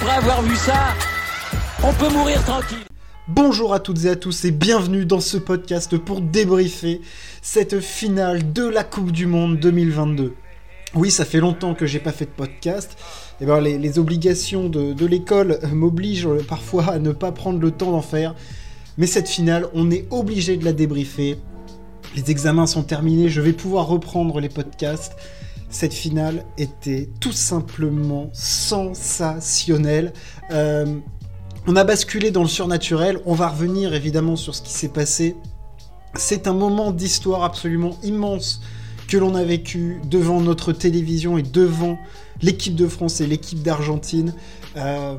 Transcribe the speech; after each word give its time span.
après 0.00 0.14
avoir 0.14 0.42
vu 0.42 0.54
ça, 0.54 0.94
on 1.82 1.92
peut 1.92 2.08
mourir 2.12 2.44
tranquille. 2.44 2.78
Bonjour 3.26 3.74
à 3.74 3.80
toutes 3.80 4.04
et 4.04 4.10
à 4.10 4.16
tous 4.16 4.44
et 4.44 4.52
bienvenue 4.52 5.04
dans 5.04 5.18
ce 5.18 5.36
podcast 5.38 5.96
pour 5.98 6.20
débriefer 6.20 7.00
cette 7.42 7.80
finale 7.80 8.52
de 8.52 8.64
la 8.64 8.84
Coupe 8.84 9.10
du 9.10 9.26
Monde 9.26 9.58
2022. 9.58 10.34
Oui, 10.94 11.10
ça 11.10 11.24
fait 11.24 11.40
longtemps 11.40 11.74
que 11.74 11.84
j'ai 11.86 11.98
pas 11.98 12.12
fait 12.12 12.26
de 12.26 12.30
podcast. 12.30 12.96
Et 13.40 13.46
ben, 13.46 13.60
les, 13.60 13.98
obligations 13.98 14.68
de 14.68 15.06
l'école 15.06 15.58
m'obligent 15.72 16.44
parfois 16.48 16.92
à 16.92 16.98
ne 17.00 17.10
pas 17.10 17.32
prendre 17.32 17.58
le 17.58 17.72
temps 17.72 17.90
d'en 17.90 18.02
faire. 18.02 18.36
Mais 18.98 19.06
cette 19.06 19.28
finale, 19.28 19.66
on 19.74 19.90
est 19.90 20.06
obligé 20.10 20.56
de 20.56 20.64
la 20.64 20.72
débriefer. 20.72 21.38
Les 22.14 22.30
examens 22.30 22.66
sont 22.66 22.84
terminés, 22.84 23.28
je 23.28 23.40
vais 23.40 23.52
pouvoir 23.52 23.88
reprendre 23.88 24.38
les 24.38 24.48
podcasts. 24.48 25.16
Cette 25.70 25.92
finale 25.92 26.44
était 26.56 27.08
tout 27.20 27.32
simplement 27.32 28.30
sensationnelle. 28.32 30.12
Euh, 30.50 30.98
on 31.66 31.76
a 31.76 31.84
basculé 31.84 32.30
dans 32.30 32.42
le 32.42 32.48
surnaturel, 32.48 33.20
on 33.26 33.34
va 33.34 33.48
revenir 33.48 33.92
évidemment 33.92 34.36
sur 34.36 34.54
ce 34.54 34.62
qui 34.62 34.72
s'est 34.72 34.88
passé. 34.88 35.36
C'est 36.14 36.46
un 36.46 36.54
moment 36.54 36.90
d'histoire 36.90 37.44
absolument 37.44 37.98
immense 38.02 38.62
que 39.08 39.16
l'on 39.16 39.34
a 39.34 39.44
vécu 39.44 40.00
devant 40.04 40.40
notre 40.40 40.72
télévision 40.72 41.36
et 41.36 41.42
devant 41.42 41.98
l'équipe 42.40 42.74
de 42.74 42.88
France 42.88 43.20
et 43.20 43.26
l'équipe 43.26 43.62
d'Argentine. 43.62 44.34
Euh, 44.76 45.18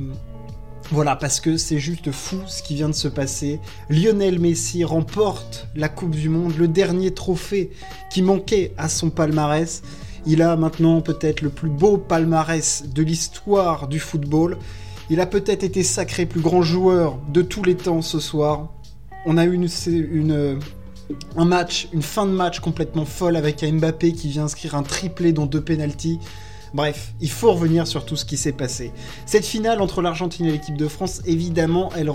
voilà, 0.92 1.16
parce 1.16 1.40
que 1.40 1.58
c'est 1.58 1.78
juste 1.78 2.12
fou 2.12 2.38
ce 2.48 2.64
qui 2.64 2.74
vient 2.74 2.90
de 2.90 2.96
se 2.96 3.08
passer. 3.08 3.60
Lionel 3.90 4.40
Messi 4.40 4.84
remporte 4.84 5.68
la 5.76 5.88
Coupe 5.88 6.16
du 6.16 6.30
Monde, 6.30 6.58
le 6.58 6.68
dernier 6.68 7.12
trophée 7.12 7.70
qui 8.10 8.24
manquait 8.24 8.74
à 8.78 8.90
son 8.90 9.12
palmarès. 9.12 9.84
Il 10.32 10.44
a 10.44 10.56
maintenant 10.56 11.02
peut-être 11.02 11.42
le 11.42 11.50
plus 11.50 11.72
beau 11.72 11.98
palmarès 11.98 12.84
de 12.86 13.02
l'histoire 13.02 13.88
du 13.88 14.00
football. 14.00 14.60
Il 15.10 15.22
a 15.22 15.26
peut-être 15.26 15.64
été 15.64 15.82
sacré 15.82 16.28
plus 16.28 16.40
grand 16.40 16.62
joueur 16.62 17.18
de 17.34 17.42
tous 17.42 17.64
les 17.64 17.74
temps 17.74 18.04
ce 18.04 18.20
soir. 18.20 18.70
On 19.26 19.38
a 19.38 19.46
eu 19.46 19.54
une, 19.56 20.60
un 21.36 21.46
match, 21.46 21.90
une 21.94 22.04
fin 22.04 22.28
de 22.28 22.32
match 22.32 22.60
complètement 22.60 23.06
folle 23.06 23.38
avec 23.38 23.64
Mbappé 23.64 24.14
qui 24.14 24.28
vient 24.28 24.44
inscrire 24.44 24.76
un 24.76 24.84
triplé 24.84 25.32
dont 25.34 25.48
deux 25.48 25.62
pénalties. 25.62 26.20
Bref, 26.76 27.16
il 27.20 27.32
faut 27.32 27.52
revenir 27.52 27.88
sur 27.88 28.06
tout 28.06 28.16
ce 28.16 28.24
qui 28.24 28.38
s'est 28.38 28.52
passé. 28.52 28.92
Cette 29.26 29.48
finale 29.48 29.82
entre 29.82 30.04
l'Argentine 30.04 30.46
et 30.46 30.52
l'équipe 30.52 30.78
de 30.78 30.88
France, 30.88 31.24
évidemment, 31.26 31.90
elle, 31.98 32.12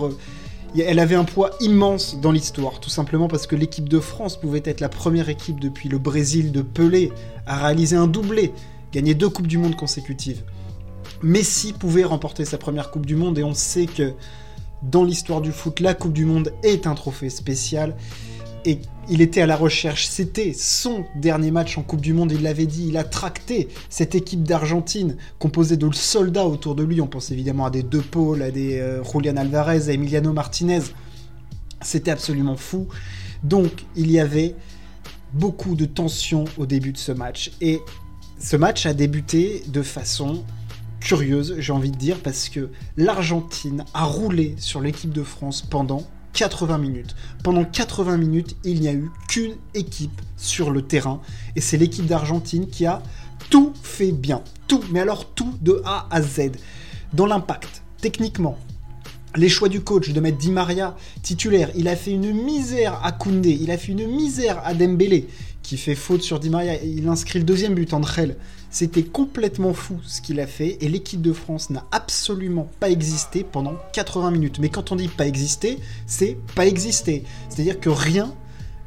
elle 0.80 0.98
avait 0.98 1.14
un 1.14 1.24
poids 1.24 1.50
immense 1.60 2.18
dans 2.20 2.32
l'histoire, 2.32 2.80
tout 2.80 2.90
simplement 2.90 3.28
parce 3.28 3.46
que 3.46 3.54
l'équipe 3.54 3.88
de 3.88 4.00
France 4.00 4.36
pouvait 4.36 4.62
être 4.64 4.80
la 4.80 4.88
première 4.88 5.28
équipe 5.28 5.60
depuis 5.60 5.88
le 5.88 5.98
Brésil 5.98 6.50
de 6.52 6.62
Pelé 6.62 7.12
à 7.46 7.56
réaliser 7.56 7.96
un 7.96 8.06
doublé, 8.06 8.52
gagner 8.92 9.14
deux 9.14 9.28
Coupes 9.28 9.46
du 9.46 9.58
Monde 9.58 9.76
consécutives. 9.76 10.42
Messi 11.22 11.72
pouvait 11.72 12.04
remporter 12.04 12.44
sa 12.44 12.58
première 12.58 12.90
Coupe 12.90 13.06
du 13.06 13.16
Monde 13.16 13.38
et 13.38 13.44
on 13.44 13.54
sait 13.54 13.86
que 13.86 14.14
dans 14.82 15.04
l'histoire 15.04 15.40
du 15.40 15.52
foot, 15.52 15.80
la 15.80 15.94
Coupe 15.94 16.12
du 16.12 16.24
Monde 16.24 16.52
est 16.62 16.86
un 16.86 16.94
trophée 16.94 17.30
spécial 17.30 17.96
et 18.64 18.80
il 19.08 19.20
était 19.20 19.42
à 19.42 19.46
la 19.46 19.56
recherche. 19.56 20.06
C'était 20.06 20.52
son 20.52 21.04
dernier 21.16 21.50
match 21.50 21.76
en 21.76 21.82
Coupe 21.82 22.00
du 22.00 22.12
Monde, 22.12 22.32
il 22.32 22.42
l'avait 22.42 22.66
dit. 22.66 22.88
Il 22.88 22.96
a 22.96 23.04
tracté 23.04 23.68
cette 23.90 24.14
équipe 24.14 24.42
d'Argentine 24.42 25.16
composée 25.38 25.76
de 25.76 25.90
soldats 25.92 26.46
autour 26.46 26.74
de 26.74 26.82
lui. 26.82 27.00
On 27.00 27.06
pense 27.06 27.30
évidemment 27.30 27.66
à 27.66 27.70
des 27.70 27.82
De 27.82 28.00
Paul, 28.00 28.42
à 28.42 28.50
des 28.50 28.78
euh, 28.78 29.02
Julian 29.04 29.36
Alvarez, 29.36 29.88
à 29.88 29.92
Emiliano 29.92 30.32
Martinez. 30.32 30.82
C'était 31.82 32.10
absolument 32.10 32.56
fou. 32.56 32.88
Donc 33.42 33.84
il 33.94 34.10
y 34.10 34.18
avait 34.18 34.54
beaucoup 35.34 35.74
de 35.74 35.84
tension 35.84 36.44
au 36.56 36.66
début 36.66 36.92
de 36.92 36.98
ce 36.98 37.12
match. 37.12 37.52
Et 37.60 37.80
ce 38.38 38.56
match 38.56 38.86
a 38.86 38.94
débuté 38.94 39.62
de 39.68 39.82
façon 39.82 40.44
curieuse, 41.00 41.56
j'ai 41.58 41.72
envie 41.72 41.90
de 41.90 41.96
dire, 41.96 42.18
parce 42.20 42.48
que 42.48 42.70
l'Argentine 42.96 43.84
a 43.92 44.04
roulé 44.04 44.54
sur 44.56 44.80
l'équipe 44.80 45.12
de 45.12 45.22
France 45.22 45.60
pendant 45.60 46.02
80 46.34 46.78
minutes. 46.78 47.14
Pendant 47.42 47.64
80 47.64 48.18
minutes, 48.18 48.56
il 48.64 48.80
n'y 48.80 48.88
a 48.88 48.92
eu 48.92 49.10
qu'une 49.28 49.54
équipe 49.74 50.20
sur 50.36 50.70
le 50.70 50.82
terrain, 50.82 51.20
et 51.56 51.60
c'est 51.60 51.78
l'équipe 51.78 52.06
d'Argentine 52.06 52.66
qui 52.66 52.84
a 52.84 53.02
tout 53.50 53.72
fait 53.82 54.12
bien. 54.12 54.42
Tout, 54.68 54.82
mais 54.90 55.00
alors 55.00 55.30
tout 55.30 55.54
de 55.62 55.80
A 55.84 56.06
à 56.10 56.20
Z. 56.20 56.52
Dans 57.12 57.26
l'impact, 57.26 57.82
techniquement, 58.00 58.58
les 59.36 59.48
choix 59.48 59.68
du 59.68 59.80
coach 59.80 60.10
de 60.10 60.20
mettre 60.20 60.38
Di 60.38 60.50
Maria 60.50 60.96
titulaire, 61.22 61.70
il 61.74 61.88
a 61.88 61.96
fait 61.96 62.12
une 62.12 62.32
misère 62.32 63.00
à 63.04 63.12
Koundé, 63.12 63.56
il 63.60 63.70
a 63.70 63.78
fait 63.78 63.92
une 63.92 64.06
misère 64.06 64.60
à 64.64 64.74
Dembélé, 64.74 65.28
qui 65.62 65.76
fait 65.76 65.94
faute 65.94 66.22
sur 66.22 66.40
Di 66.40 66.50
Maria, 66.50 66.82
il 66.82 67.08
inscrit 67.08 67.38
le 67.38 67.44
deuxième 67.44 67.74
but, 67.74 67.94
Andrel. 67.94 68.36
C'était 68.74 69.04
complètement 69.04 69.72
fou 69.72 70.00
ce 70.04 70.20
qu'il 70.20 70.40
a 70.40 70.48
fait 70.48 70.78
et 70.80 70.88
l'équipe 70.88 71.22
de 71.22 71.32
France 71.32 71.70
n'a 71.70 71.86
absolument 71.92 72.68
pas 72.80 72.90
existé 72.90 73.44
pendant 73.44 73.76
80 73.92 74.32
minutes. 74.32 74.58
Mais 74.58 74.68
quand 74.68 74.90
on 74.90 74.96
dit 74.96 75.06
pas 75.06 75.28
existé, 75.28 75.78
c'est 76.08 76.36
pas 76.56 76.66
existé. 76.66 77.22
C'est-à-dire 77.48 77.78
que 77.78 77.88
rien 77.88 78.34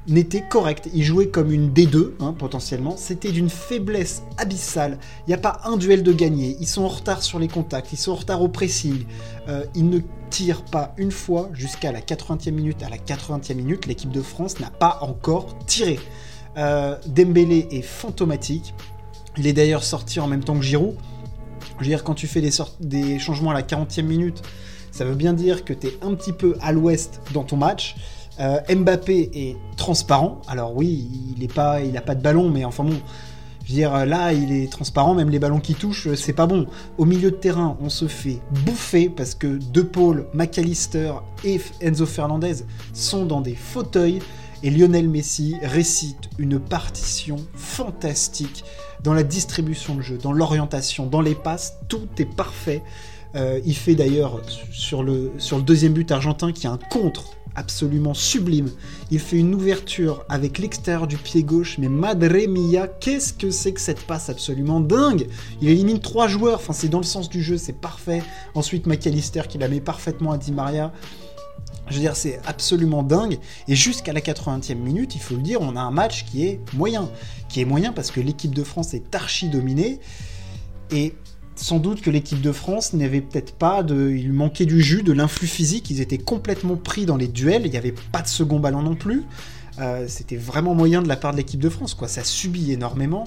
n'était 0.09 0.41
correct. 0.41 0.89
Il 0.93 1.03
jouait 1.03 1.29
comme 1.29 1.53
une 1.53 1.71
D2, 1.71 2.15
hein, 2.19 2.35
potentiellement. 2.37 2.97
C'était 2.97 3.31
d'une 3.31 3.49
faiblesse 3.49 4.23
abyssale. 4.35 4.99
Il 5.25 5.29
n'y 5.29 5.35
a 5.35 5.37
pas 5.37 5.61
un 5.63 5.77
duel 5.77 6.03
de 6.03 6.11
gagné. 6.11 6.57
Ils 6.59 6.67
sont 6.67 6.83
en 6.83 6.89
retard 6.89 7.23
sur 7.23 7.39
les 7.39 7.47
contacts. 7.47 7.93
Ils 7.93 7.97
sont 7.97 8.11
en 8.11 8.15
retard 8.15 8.41
au 8.41 8.49
pressing. 8.49 9.05
Euh, 9.47 9.63
ils 9.73 9.89
ne 9.89 9.99
tirent 10.29 10.65
pas 10.65 10.95
une 10.97 11.11
fois 11.11 11.49
jusqu'à 11.53 11.93
la 11.93 12.01
80e 12.01 12.51
minute. 12.51 12.83
À 12.83 12.89
la 12.89 12.97
80e 12.97 13.55
minute, 13.55 13.85
l'équipe 13.85 14.11
de 14.11 14.21
France 14.21 14.59
n'a 14.59 14.69
pas 14.69 14.99
encore 14.99 15.57
tiré. 15.65 15.97
Euh, 16.57 16.97
Dembélé 17.07 17.69
est 17.71 17.81
fantomatique. 17.81 18.73
Il 19.37 19.47
est 19.47 19.53
d'ailleurs 19.53 19.83
sorti 19.83 20.19
en 20.19 20.27
même 20.27 20.43
temps 20.43 20.55
que 20.55 20.63
Giroud. 20.63 20.95
Je 21.75 21.83
veux 21.83 21.89
dire, 21.89 22.03
quand 22.03 22.15
tu 22.15 22.27
fais 22.27 22.41
des, 22.41 23.19
changements 23.19 23.51
à 23.51 23.53
la 23.53 23.61
40e 23.61 24.03
minute, 24.03 24.41
ça 24.91 25.05
veut 25.05 25.15
bien 25.15 25.33
dire 25.33 25.63
que 25.63 25.73
tu 25.73 25.87
es 25.87 25.97
un 26.01 26.15
petit 26.15 26.33
peu 26.33 26.55
à 26.61 26.71
l'ouest 26.71 27.21
dans 27.33 27.43
ton 27.43 27.57
match. 27.57 27.95
Euh, 28.39 28.59
Mbappé 28.69 29.29
est 29.33 29.57
transparent. 29.75 30.41
Alors 30.47 30.75
oui, 30.75 31.07
il 31.37 31.41
n'a 31.41 31.53
pas, 31.53 31.79
pas 32.05 32.15
de 32.15 32.21
ballon, 32.21 32.49
mais 32.49 32.65
enfin 32.65 32.83
bon, 32.83 32.99
je 33.67 33.73
veux 33.73 33.79
dire, 33.79 34.05
là, 34.05 34.31
il 34.31 34.51
est 34.53 34.71
transparent, 34.71 35.13
même 35.13 35.29
les 35.29 35.39
ballons 35.39 35.59
qui 35.59 35.75
touchent, 35.75 36.13
c'est 36.15 36.33
pas 36.33 36.47
bon. 36.47 36.67
Au 36.97 37.05
milieu 37.05 37.31
de 37.31 37.35
terrain, 37.35 37.77
on 37.81 37.89
se 37.89 38.07
fait 38.07 38.39
bouffer 38.65 39.09
parce 39.09 39.35
que 39.35 39.59
De 39.73 39.81
Paul, 39.81 40.25
McAllister 40.33 41.11
et 41.43 41.59
Enzo 41.81 42.05
Fernandez 42.05 42.63
sont 42.93 43.25
dans 43.25 43.41
des 43.41 43.55
fauteuils 43.55 44.19
et 44.63 44.69
Lionel 44.69 45.07
Messi 45.09 45.55
récite 45.61 46.29
une 46.37 46.59
partition 46.59 47.37
fantastique 47.55 48.63
dans 49.03 49.13
la 49.13 49.23
distribution 49.23 49.95
de 49.95 50.01
jeu, 50.01 50.17
dans 50.17 50.33
l'orientation, 50.33 51.05
dans 51.05 51.21
les 51.21 51.35
passes, 51.35 51.77
tout 51.87 52.07
est 52.17 52.25
parfait. 52.25 52.83
Euh, 53.35 53.59
il 53.65 53.75
fait 53.75 53.95
d'ailleurs 53.95 54.41
sur 54.71 55.03
le, 55.03 55.31
sur 55.37 55.57
le 55.57 55.63
deuxième 55.63 55.93
but 55.93 56.11
argentin 56.11 56.51
qui 56.51 56.65
a 56.65 56.71
un 56.71 56.77
contre 56.77 57.37
absolument 57.57 58.13
sublime. 58.13 58.69
Il 59.11 59.19
fait 59.19 59.37
une 59.37 59.53
ouverture 59.53 60.23
avec 60.29 60.59
l'extérieur 60.59 61.07
du 61.07 61.17
pied 61.17 61.43
gauche, 61.43 61.77
mais 61.79 61.89
madre 61.89 62.27
mia, 62.47 62.87
qu'est-ce 62.87 63.33
que 63.33 63.49
c'est 63.49 63.73
que 63.73 63.81
cette 63.81 64.01
passe 64.01 64.29
absolument 64.29 64.79
dingue? 64.79 65.27
Il 65.61 65.69
élimine 65.69 65.99
trois 65.99 66.27
joueurs, 66.27 66.59
enfin 66.59 66.73
c'est 66.73 66.87
dans 66.87 66.99
le 66.99 67.03
sens 67.03 67.29
du 67.29 67.41
jeu, 67.41 67.57
c'est 67.57 67.73
parfait. 67.73 68.21
Ensuite 68.53 68.85
McAllister 68.85 69.41
qui 69.49 69.57
la 69.57 69.67
met 69.67 69.81
parfaitement 69.81 70.31
à 70.31 70.37
Di 70.37 70.51
Maria. 70.51 70.93
Je 71.89 71.95
veux 71.95 72.01
dire, 72.01 72.15
c'est 72.15 72.39
absolument 72.45 73.01
dingue. 73.01 73.39
Et 73.67 73.75
jusqu'à 73.75 74.11
la 74.11 74.19
80e 74.19 74.75
minute, 74.75 75.15
il 75.15 75.21
faut 75.21 75.35
le 75.35 75.41
dire, 75.41 75.61
on 75.61 75.75
a 75.75 75.81
un 75.81 75.91
match 75.91 76.25
qui 76.25 76.45
est 76.45 76.59
moyen. 76.73 77.09
Qui 77.49 77.61
est 77.61 77.65
moyen 77.65 77.93
parce 77.93 78.11
que 78.11 78.19
l'équipe 78.19 78.53
de 78.53 78.63
France 78.63 78.93
est 78.93 79.15
archi 79.15 79.47
dominée. 79.47 79.99
Et 80.91 81.13
sans 81.55 81.79
doute 81.79 82.01
que 82.01 82.09
l'équipe 82.09 82.41
de 82.41 82.51
France 82.51 82.93
n'avait 82.93 83.21
peut-être 83.21 83.53
pas 83.53 83.83
de. 83.83 84.11
Il 84.11 84.33
manquait 84.33 84.65
du 84.65 84.81
jus, 84.81 85.01
de 85.01 85.13
l'influx 85.13 85.47
physique. 85.47 85.89
Ils 85.89 86.01
étaient 86.01 86.17
complètement 86.17 86.75
pris 86.75 87.05
dans 87.05 87.17
les 87.17 87.27
duels. 87.27 87.65
Il 87.65 87.71
n'y 87.71 87.77
avait 87.77 87.95
pas 88.11 88.21
de 88.21 88.27
second 88.27 88.59
ballon 88.59 88.81
non 88.81 88.95
plus. 88.95 89.23
Euh, 89.79 90.05
c'était 90.07 90.37
vraiment 90.37 90.75
moyen 90.75 91.01
de 91.01 91.07
la 91.07 91.15
part 91.15 91.31
de 91.31 91.37
l'équipe 91.37 91.59
de 91.59 91.69
France. 91.69 91.93
Quoi. 91.93 92.07
Ça 92.07 92.23
subit 92.23 92.71
énormément. 92.71 93.25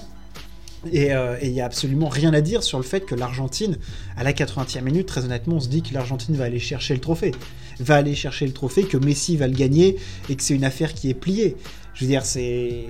Euh, 0.87 1.37
et 1.41 1.47
il 1.47 1.53
n'y 1.53 1.61
a 1.61 1.65
absolument 1.65 2.09
rien 2.09 2.33
à 2.33 2.41
dire 2.41 2.63
sur 2.63 2.77
le 2.77 2.83
fait 2.83 3.01
que 3.01 3.15
l'Argentine, 3.15 3.77
à 4.17 4.23
la 4.23 4.33
80e 4.33 4.81
minute, 4.81 5.07
très 5.07 5.23
honnêtement, 5.25 5.57
on 5.57 5.59
se 5.59 5.69
dit 5.69 5.81
que 5.81 5.93
l'Argentine 5.93 6.35
va 6.35 6.45
aller 6.45 6.59
chercher 6.59 6.93
le 6.93 6.99
trophée. 6.99 7.31
Va 7.79 7.95
aller 7.95 8.15
chercher 8.15 8.45
le 8.45 8.53
trophée, 8.53 8.83
que 8.83 8.97
Messi 8.97 9.37
va 9.37 9.47
le 9.47 9.53
gagner 9.53 9.97
et 10.29 10.35
que 10.35 10.43
c'est 10.43 10.55
une 10.55 10.63
affaire 10.63 10.93
qui 10.93 11.09
est 11.09 11.13
pliée. 11.13 11.55
Je 11.93 12.05
veux 12.05 12.09
dire, 12.09 12.25
c'est 12.25 12.87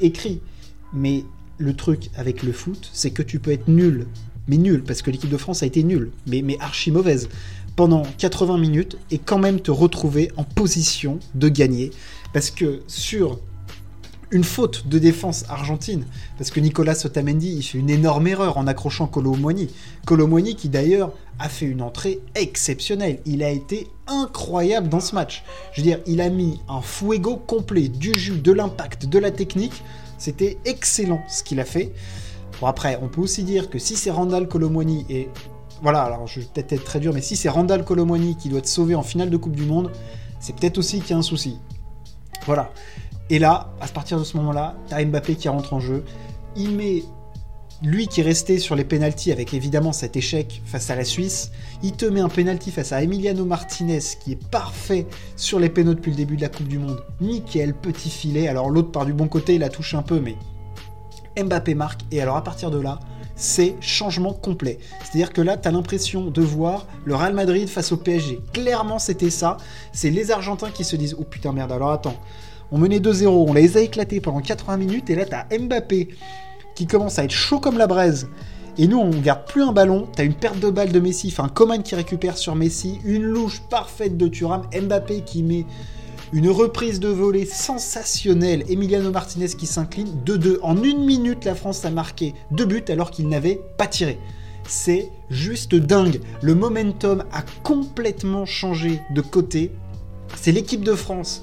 écrit. 0.00 0.40
Mais 0.92 1.24
le 1.58 1.74
truc 1.74 2.10
avec 2.16 2.42
le 2.42 2.52
foot, 2.52 2.90
c'est 2.92 3.10
que 3.10 3.22
tu 3.22 3.38
peux 3.38 3.52
être 3.52 3.68
nul. 3.68 4.06
Mais 4.48 4.56
nul, 4.56 4.82
parce 4.82 5.02
que 5.02 5.10
l'équipe 5.10 5.30
de 5.30 5.36
France 5.36 5.62
a 5.62 5.66
été 5.66 5.84
nulle, 5.84 6.10
mais, 6.26 6.42
mais 6.42 6.58
archi 6.60 6.90
mauvaise, 6.90 7.28
pendant 7.76 8.02
80 8.18 8.58
minutes 8.58 8.98
et 9.10 9.18
quand 9.18 9.38
même 9.38 9.60
te 9.60 9.70
retrouver 9.70 10.30
en 10.36 10.44
position 10.44 11.20
de 11.34 11.48
gagner. 11.48 11.90
Parce 12.32 12.50
que 12.50 12.82
sur 12.86 13.40
une 14.32 14.44
faute 14.44 14.88
de 14.88 14.98
défense 14.98 15.44
argentine, 15.48 16.04
parce 16.38 16.50
que 16.50 16.58
Nicolas 16.58 16.96
Otamendi, 17.04 17.54
il 17.54 17.62
fait 17.62 17.78
une 17.78 17.90
énorme 17.90 18.26
erreur 18.26 18.58
en 18.58 18.66
accrochant 18.66 19.06
Colomboigny. 19.06 19.68
Colomboigny 20.06 20.56
qui 20.56 20.68
d'ailleurs 20.68 21.12
a 21.38 21.48
fait 21.48 21.66
une 21.66 21.82
entrée 21.82 22.20
exceptionnelle. 22.34 23.20
Il 23.26 23.42
a 23.42 23.50
été 23.50 23.88
incroyable 24.06 24.88
dans 24.88 25.00
ce 25.00 25.14
match. 25.14 25.44
Je 25.72 25.80
veux 25.80 25.86
dire, 25.86 26.00
il 26.06 26.20
a 26.20 26.30
mis 26.30 26.60
un 26.68 26.80
fuego 26.80 27.36
complet, 27.36 27.88
du 27.88 28.12
jus, 28.14 28.40
de 28.40 28.52
l'impact, 28.52 29.06
de 29.06 29.18
la 29.18 29.30
technique. 29.30 29.84
C'était 30.18 30.58
excellent 30.64 31.22
ce 31.28 31.44
qu'il 31.44 31.60
a 31.60 31.64
fait. 31.64 31.92
Bon 32.60 32.66
après, 32.66 32.98
on 33.02 33.08
peut 33.08 33.20
aussi 33.20 33.44
dire 33.44 33.70
que 33.70 33.78
si 33.78 33.96
c'est 33.96 34.10
Randall 34.10 34.48
Colomboigny 34.48 35.04
et 35.08 35.28
voilà, 35.82 36.02
alors 36.02 36.28
je 36.28 36.38
vais 36.38 36.46
peut-être 36.46 36.72
être 36.72 36.84
très 36.84 37.00
dur, 37.00 37.12
mais 37.12 37.22
si 37.22 37.34
c'est 37.34 37.48
Randall 37.48 37.84
Colomwani 37.84 38.36
qui 38.36 38.48
doit 38.48 38.60
être 38.60 38.68
sauvé 38.68 38.94
en 38.94 39.02
finale 39.02 39.30
de 39.30 39.36
Coupe 39.36 39.56
du 39.56 39.64
Monde, 39.64 39.90
c'est 40.38 40.54
peut-être 40.54 40.78
aussi 40.78 41.00
qu'il 41.00 41.10
y 41.10 41.12
a 41.14 41.16
un 41.16 41.22
souci. 41.22 41.58
Voilà. 42.46 42.70
Et 43.30 43.38
là, 43.38 43.72
à 43.80 43.88
partir 43.88 44.18
de 44.18 44.24
ce 44.24 44.36
moment-là, 44.36 44.74
t'as 44.88 45.04
Mbappé 45.04 45.36
qui 45.36 45.48
rentre 45.48 45.72
en 45.72 45.80
jeu. 45.80 46.04
Il 46.56 46.72
met 46.76 47.02
lui 47.82 48.06
qui 48.06 48.20
est 48.20 48.24
resté 48.24 48.58
sur 48.58 48.76
les 48.76 48.84
pénalties 48.84 49.32
avec 49.32 49.54
évidemment 49.54 49.92
cet 49.92 50.16
échec 50.16 50.62
face 50.64 50.90
à 50.90 50.94
la 50.94 51.04
Suisse, 51.04 51.50
il 51.82 51.92
te 51.92 52.06
met 52.06 52.20
un 52.20 52.28
pénalty 52.28 52.70
face 52.70 52.92
à 52.92 53.02
Emiliano 53.02 53.44
Martinez 53.44 53.98
qui 54.20 54.32
est 54.32 54.48
parfait 54.50 55.06
sur 55.36 55.58
les 55.58 55.68
pénaux 55.68 55.94
depuis 55.94 56.12
le 56.12 56.16
début 56.16 56.36
de 56.36 56.42
la 56.42 56.48
Coupe 56.48 56.68
du 56.68 56.78
Monde. 56.78 57.02
Nickel, 57.20 57.74
petit 57.74 58.10
filet. 58.10 58.46
Alors 58.46 58.70
l'autre 58.70 58.92
part 58.92 59.04
du 59.04 59.12
bon 59.12 59.26
côté, 59.26 59.54
il 59.54 59.60
la 59.60 59.68
touche 59.68 59.94
un 59.94 60.02
peu, 60.02 60.20
mais 60.20 60.36
Mbappé 61.42 61.74
marque. 61.74 62.02
Et 62.12 62.20
alors 62.20 62.36
à 62.36 62.44
partir 62.44 62.70
de 62.70 62.78
là, 62.78 63.00
c'est 63.34 63.74
changement 63.80 64.32
complet. 64.32 64.78
C'est-à-dire 65.00 65.32
que 65.32 65.40
là, 65.40 65.56
tu 65.56 65.68
l'impression 65.70 66.30
de 66.30 66.42
voir 66.42 66.86
le 67.04 67.16
Real 67.16 67.34
Madrid 67.34 67.68
face 67.68 67.90
au 67.90 67.96
PSG. 67.96 68.40
Clairement, 68.52 68.98
c'était 68.98 69.30
ça. 69.30 69.56
C'est 69.92 70.10
les 70.10 70.30
Argentins 70.30 70.70
qui 70.70 70.84
se 70.84 70.94
disent 70.94 71.16
Oh 71.18 71.24
putain, 71.24 71.52
merde, 71.52 71.72
alors 71.72 71.90
attends. 71.90 72.16
On 72.72 72.78
menait 72.78 73.00
2-0, 73.00 73.26
on 73.26 73.52
les 73.52 73.76
a 73.76 73.80
éclatés 73.80 74.20
pendant 74.20 74.40
80 74.40 74.78
minutes, 74.78 75.10
et 75.10 75.14
là, 75.14 75.26
tu 75.26 75.34
as 75.34 75.46
Mbappé 75.58 76.08
qui 76.74 76.86
commence 76.86 77.18
à 77.18 77.24
être 77.24 77.30
chaud 77.30 77.60
comme 77.60 77.76
la 77.76 77.86
braise. 77.86 78.28
Et 78.78 78.86
nous, 78.86 78.98
on 78.98 79.10
garde 79.10 79.44
plus 79.46 79.62
un 79.62 79.72
ballon. 79.72 80.08
T'as 80.16 80.24
une 80.24 80.32
perte 80.32 80.58
de 80.58 80.70
balle 80.70 80.90
de 80.90 80.98
Messi, 80.98 81.28
enfin 81.30 81.48
Coman 81.48 81.82
qui 81.82 81.94
récupère 81.94 82.38
sur 82.38 82.54
Messi, 82.54 82.98
une 83.04 83.24
louche 83.24 83.60
parfaite 83.68 84.16
de 84.16 84.26
Thuram, 84.28 84.62
Mbappé 84.72 85.20
qui 85.20 85.42
met 85.42 85.66
une 86.32 86.48
reprise 86.48 86.98
de 86.98 87.08
volée 87.08 87.44
sensationnelle, 87.44 88.64
Emiliano 88.70 89.10
Martinez 89.10 89.48
qui 89.48 89.66
s'incline 89.66 90.08
2-2. 90.24 90.60
En 90.62 90.82
une 90.82 91.04
minute, 91.04 91.44
la 91.44 91.54
France 91.54 91.84
a 91.84 91.90
marqué 91.90 92.32
deux 92.50 92.64
buts 92.64 92.84
alors 92.88 93.10
qu'il 93.10 93.28
n'avait 93.28 93.60
pas 93.76 93.86
tiré. 93.86 94.18
C'est 94.66 95.10
juste 95.28 95.74
dingue. 95.74 96.20
Le 96.40 96.54
momentum 96.54 97.24
a 97.32 97.42
complètement 97.62 98.46
changé 98.46 99.02
de 99.14 99.20
côté. 99.20 99.72
C'est 100.36 100.52
l'équipe 100.52 100.82
de 100.82 100.94
France 100.94 101.42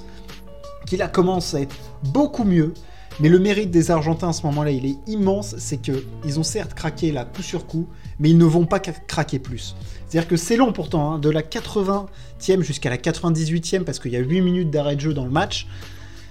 qui 0.90 0.96
là 0.96 1.06
commence 1.06 1.54
à 1.54 1.60
être 1.60 1.76
beaucoup 2.02 2.42
mieux. 2.42 2.74
Mais 3.20 3.28
le 3.28 3.38
mérite 3.38 3.70
des 3.70 3.92
Argentins 3.92 4.30
à 4.30 4.32
ce 4.32 4.44
moment-là, 4.46 4.72
il 4.72 4.86
est 4.86 4.96
immense. 5.06 5.54
C'est 5.56 5.80
que 5.80 6.04
ils 6.24 6.40
ont 6.40 6.42
certes 6.42 6.74
craqué 6.74 7.12
là 7.12 7.24
coup 7.24 7.42
sur 7.42 7.66
coup, 7.66 7.86
mais 8.18 8.30
ils 8.30 8.36
ne 8.36 8.44
vont 8.44 8.66
pas 8.66 8.80
craquer 8.80 9.38
plus. 9.38 9.76
C'est-à-dire 10.08 10.28
que 10.28 10.36
c'est 10.36 10.56
long 10.56 10.72
pourtant, 10.72 11.12
hein, 11.12 11.18
de 11.20 11.30
la 11.30 11.42
80e 11.42 12.62
jusqu'à 12.62 12.90
la 12.90 12.96
98e, 12.96 13.84
parce 13.84 14.00
qu'il 14.00 14.10
y 14.10 14.16
a 14.16 14.18
8 14.20 14.40
minutes 14.40 14.70
d'arrêt 14.70 14.96
de 14.96 15.00
jeu 15.00 15.14
dans 15.14 15.24
le 15.24 15.30
match. 15.30 15.68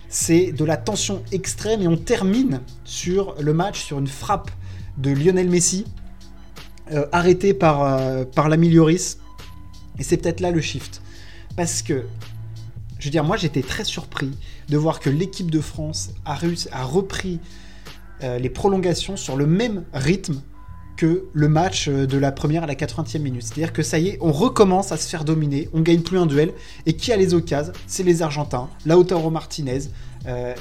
C'est 0.10 0.52
de 0.52 0.66
la 0.66 0.76
tension 0.76 1.24
extrême 1.32 1.82
et 1.82 1.88
on 1.88 1.96
termine 1.96 2.60
sur 2.84 3.36
le 3.40 3.54
match 3.54 3.82
sur 3.82 4.00
une 4.00 4.08
frappe 4.08 4.52
de 4.98 5.12
Lionel 5.12 5.50
Messi, 5.50 5.86
euh, 6.92 7.06
arrêtée 7.14 7.54
par, 7.54 7.84
euh, 7.84 8.26
par. 8.26 8.52
Et 8.52 8.98
c'est 10.04 10.18
peut-être 10.18 10.42
là 10.42 10.52
le 10.52 10.60
shift. 10.60 11.02
Parce 11.56 11.82
que, 11.82 12.04
je 13.00 13.06
veux 13.06 13.12
dire, 13.12 13.24
moi 13.24 13.38
j'étais 13.38 13.62
très 13.62 13.84
surpris 13.84 14.32
de 14.68 14.78
voir 14.78 15.00
que 15.00 15.10
l'équipe 15.10 15.50
de 15.50 15.62
France 15.62 16.12
a, 16.26 16.38
a 16.72 16.84
repris 16.84 17.40
euh, 18.24 18.38
les 18.38 18.50
prolongations 18.50 19.16
sur 19.16 19.38
le 19.38 19.48
même 19.48 19.86
rythme 19.94 20.42
que 20.98 21.24
le 21.32 21.48
match 21.48 21.88
euh, 21.88 22.06
de 22.06 22.18
la 22.18 22.34
première 22.34 22.64
à 22.64 22.68
la 22.68 22.76
80e 22.76 23.20
minute. 23.20 23.44
C'est-à-dire 23.44 23.72
que 23.72 23.84
ça 23.84 23.98
y 24.00 24.10
est, 24.10 24.18
on 24.20 24.34
recommence 24.34 24.92
à 24.92 24.98
se 24.98 25.08
faire 25.08 25.24
dominer, 25.24 25.70
on 25.74 25.80
gagne 25.80 26.02
plus 26.02 26.18
un 26.18 26.26
duel, 26.26 26.52
et 26.86 26.94
qui 26.94 27.14
a 27.14 27.16
les 27.16 27.34
occasions? 27.34 27.72
C'est 27.88 28.04
les 28.04 28.22
Argentins, 28.22 28.70
Lautaro 28.86 29.30
Martinez, 29.30 29.84
euh, 30.28 30.54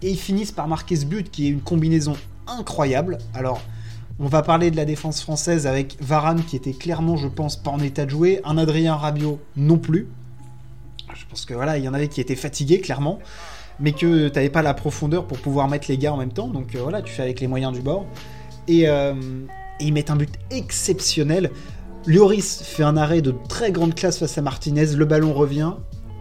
et 0.00 0.10
ils 0.10 0.18
finissent 0.18 0.52
par 0.52 0.68
marquer 0.68 0.94
ce 0.94 1.04
but 1.04 1.28
qui 1.28 1.46
est 1.46 1.50
une 1.50 1.60
combinaison 1.60 2.16
incroyable. 2.46 3.18
Alors, 3.34 3.60
on 4.20 4.28
va 4.28 4.42
parler 4.42 4.70
de 4.70 4.76
la 4.76 4.84
défense 4.84 5.20
française 5.20 5.66
avec 5.66 5.96
Varane 6.00 6.44
qui 6.44 6.54
était 6.54 6.72
clairement, 6.72 7.16
je 7.16 7.26
pense, 7.26 7.56
pas 7.56 7.72
en 7.72 7.80
état 7.80 8.04
de 8.04 8.10
jouer, 8.10 8.40
un 8.44 8.56
Adrien 8.58 8.94
Rabiot 8.94 9.40
non 9.56 9.78
plus. 9.78 10.06
Pense 11.34 11.46
que 11.46 11.54
voilà, 11.54 11.78
il 11.78 11.84
y 11.84 11.88
en 11.88 11.94
avait 11.94 12.06
qui 12.06 12.20
étaient 12.20 12.36
fatigués, 12.36 12.80
clairement, 12.80 13.18
mais 13.80 13.90
que 13.90 14.28
tu 14.28 14.34
n'avais 14.36 14.50
pas 14.50 14.62
la 14.62 14.72
profondeur 14.72 15.26
pour 15.26 15.40
pouvoir 15.40 15.66
mettre 15.66 15.86
les 15.88 15.98
gars 15.98 16.12
en 16.12 16.16
même 16.16 16.32
temps. 16.32 16.46
Donc 16.46 16.76
euh, 16.76 16.78
voilà, 16.80 17.02
tu 17.02 17.12
fais 17.12 17.22
avec 17.22 17.40
les 17.40 17.48
moyens 17.48 17.72
du 17.72 17.80
bord. 17.80 18.06
Et, 18.68 18.88
euh, 18.88 19.14
ils 19.80 19.92
mettent 19.92 20.10
un 20.10 20.16
but 20.16 20.32
exceptionnel. 20.52 21.50
Lloris 22.06 22.62
fait 22.62 22.84
un 22.84 22.96
arrêt 22.96 23.20
de 23.20 23.34
très 23.48 23.72
grande 23.72 23.96
classe 23.96 24.20
face 24.20 24.38
à 24.38 24.42
Martinez, 24.42 24.94
le 24.94 25.04
ballon 25.06 25.34
revient, 25.34 25.72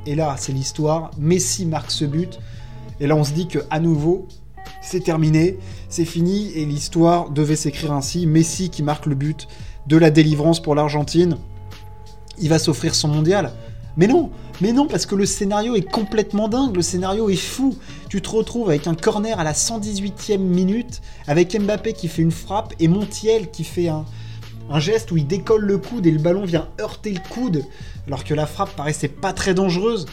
et 0.08 0.16
là 0.16 0.34
c'est 0.40 0.52
l'histoire. 0.52 1.12
Messi 1.20 1.68
marque 1.68 1.92
ce 1.92 2.06
but, 2.06 2.40
et 3.00 3.06
là 3.06 3.16
on 3.16 3.24
se 3.24 3.34
dit 3.34 3.48
que 3.48 3.60
à 3.70 3.80
nouveau 3.80 4.28
c'est 4.82 5.04
terminé, 5.04 5.60
c'est 5.90 6.06
fini, 6.06 6.52
et 6.56 6.66
l'histoire 6.66 7.30
devait 7.30 7.56
s'écrire 7.56 7.92
ainsi. 7.92 8.26
Messi 8.26 8.72
qui 8.72 8.82
marque 8.82 9.06
le 9.06 9.14
but 9.14 9.48
de 9.86 9.96
la 9.96 10.10
délivrance 10.10 10.60
pour 10.60 10.74
l'Argentine, 10.74 11.38
il 12.40 12.50
va 12.50 12.58
s'offrir 12.58 12.96
son 12.96 13.10
mondial. 13.10 13.52
Mais 13.98 14.08
non, 14.08 14.32
mais 14.62 14.72
non, 14.72 14.88
parce 14.88 15.06
que 15.06 15.16
le 15.16 15.26
scénario 15.26 15.76
est 15.76 15.90
complètement 15.90 16.48
dingue, 16.48 16.76
le 16.76 16.82
scénario 16.82 17.30
est 17.30 17.36
fou. 17.36 17.76
Tu 18.10 18.22
te 18.22 18.30
retrouves 18.30 18.70
avec 18.70 18.88
un 18.88 18.96
corner 18.96 19.40
à 19.40 19.44
la 19.44 19.54
118e 19.54 20.38
minute, 20.38 21.02
avec 21.28 21.60
Mbappé 21.60 21.94
qui 21.94 22.08
fait 22.08 22.22
une 22.22 22.32
frappe 22.32 22.74
et 22.80 22.88
Montiel 22.88 23.52
qui 23.52 23.64
fait 23.64 23.90
un, 23.90 24.06
geste 24.80 25.12
où 25.12 25.18
il 25.18 25.28
décolle 25.28 25.66
le 25.66 25.78
coude 25.78 26.08
et 26.08 26.12
le 26.12 26.20
ballon 26.20 26.46
vient 26.46 26.68
heurter 26.82 27.12
le 27.12 27.20
coude, 27.30 27.66
alors 28.08 28.24
que 28.24 28.34
la 28.34 28.48
frappe 28.48 28.76
paraissait 28.76 29.08
pas 29.08 29.34
très 29.34 29.54
dangereuse. 29.54 30.08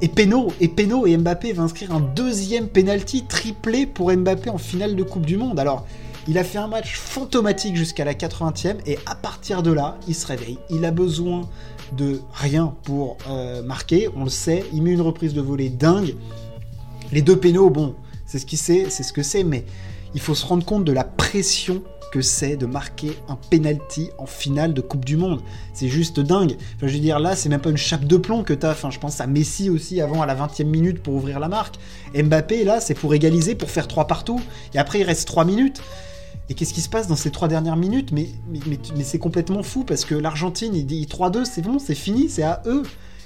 Et 0.00 0.08
Peno, 0.08 0.52
et 0.60 0.68
Peno 0.68 1.06
et 1.06 1.16
Mbappé 1.16 1.52
va 1.52 1.62
inscrire 1.62 1.92
un 1.92 2.00
deuxième 2.00 2.68
penalty 2.68 3.24
triplé 3.24 3.86
pour 3.86 4.12
Mbappé 4.12 4.50
en 4.50 4.58
finale 4.58 4.96
de 4.96 5.02
Coupe 5.02 5.26
du 5.26 5.36
Monde. 5.36 5.58
Alors, 5.58 5.86
il 6.26 6.38
a 6.38 6.44
fait 6.44 6.58
un 6.58 6.68
match 6.68 6.96
fantomatique 6.96 7.76
jusqu'à 7.76 8.04
la 8.04 8.14
80e 8.14 8.76
et 8.86 8.98
à 9.06 9.14
partir 9.14 9.62
de 9.62 9.72
là, 9.72 9.98
il 10.08 10.14
se 10.14 10.26
réveille. 10.26 10.58
Il 10.70 10.84
a 10.84 10.90
besoin 10.90 11.42
de 11.96 12.20
rien 12.32 12.74
pour 12.84 13.16
euh, 13.28 13.62
marquer, 13.62 14.08
on 14.16 14.24
le 14.24 14.30
sait. 14.30 14.64
Il 14.72 14.82
met 14.82 14.92
une 14.92 15.00
reprise 15.00 15.34
de 15.34 15.40
volée 15.40 15.70
dingue. 15.70 16.14
Les 17.12 17.22
deux 17.22 17.36
pénaux, 17.36 17.70
bon, 17.70 17.94
c'est 18.26 18.38
ce 18.38 18.46
qu'il 18.46 18.58
sait, 18.58 18.86
c'est 18.88 19.02
ce 19.02 19.12
que 19.12 19.22
c'est, 19.22 19.44
mais 19.44 19.64
il 20.14 20.20
faut 20.20 20.34
se 20.34 20.46
rendre 20.46 20.64
compte 20.64 20.84
de 20.84 20.92
la 20.92 21.04
pression 21.04 21.82
que 22.14 22.20
c'est 22.20 22.56
de 22.56 22.66
marquer 22.66 23.10
un 23.28 23.36
penalty 23.50 24.10
en 24.18 24.26
finale 24.26 24.72
de 24.72 24.80
Coupe 24.80 25.04
du 25.04 25.16
Monde. 25.16 25.40
C'est 25.72 25.88
juste 25.88 26.20
dingue. 26.20 26.56
Enfin, 26.76 26.86
je 26.86 26.94
veux 26.94 27.00
dire, 27.00 27.18
là, 27.18 27.34
c'est 27.34 27.48
même 27.48 27.60
pas 27.60 27.70
une 27.70 27.76
chape 27.76 28.04
de 28.04 28.16
plomb 28.16 28.44
que 28.44 28.54
t'as. 28.54 28.70
Enfin, 28.70 28.90
je 28.90 29.00
pense 29.00 29.20
à 29.20 29.26
Messi 29.26 29.68
aussi 29.68 30.00
avant 30.00 30.22
à 30.22 30.26
la 30.26 30.36
20e 30.36 30.64
minute 30.64 31.02
pour 31.02 31.14
ouvrir 31.14 31.40
la 31.40 31.48
marque. 31.48 31.74
Mbappé, 32.14 32.62
là, 32.62 32.80
c'est 32.80 32.94
pour 32.94 33.14
égaliser, 33.14 33.56
pour 33.56 33.68
faire 33.68 33.88
3 33.88 34.06
partout. 34.06 34.40
Et 34.74 34.78
après, 34.78 35.00
il 35.00 35.02
reste 35.02 35.26
3 35.26 35.44
minutes. 35.44 35.82
Et 36.50 36.54
qu'est-ce 36.54 36.74
qui 36.74 36.82
se 36.82 36.88
passe 36.88 37.06
dans 37.06 37.16
ces 37.16 37.30
trois 37.30 37.48
dernières 37.48 37.76
minutes? 37.76 38.12
Mais, 38.12 38.28
c'est 39.02 39.18
complètement 39.18 39.62
fou 39.62 39.84
parce 39.84 40.04
que 40.04 40.14
l'Argentine, 40.14 40.74
il 40.74 40.86
dit 40.86 41.06
3-2, 41.06 41.44
c'est 41.44 41.62
bon, 41.62 41.78
c'est 41.78 41.94
fini, 41.94 42.28
c'est 42.28 42.42
à 42.42 42.62
eux. 42.66 42.82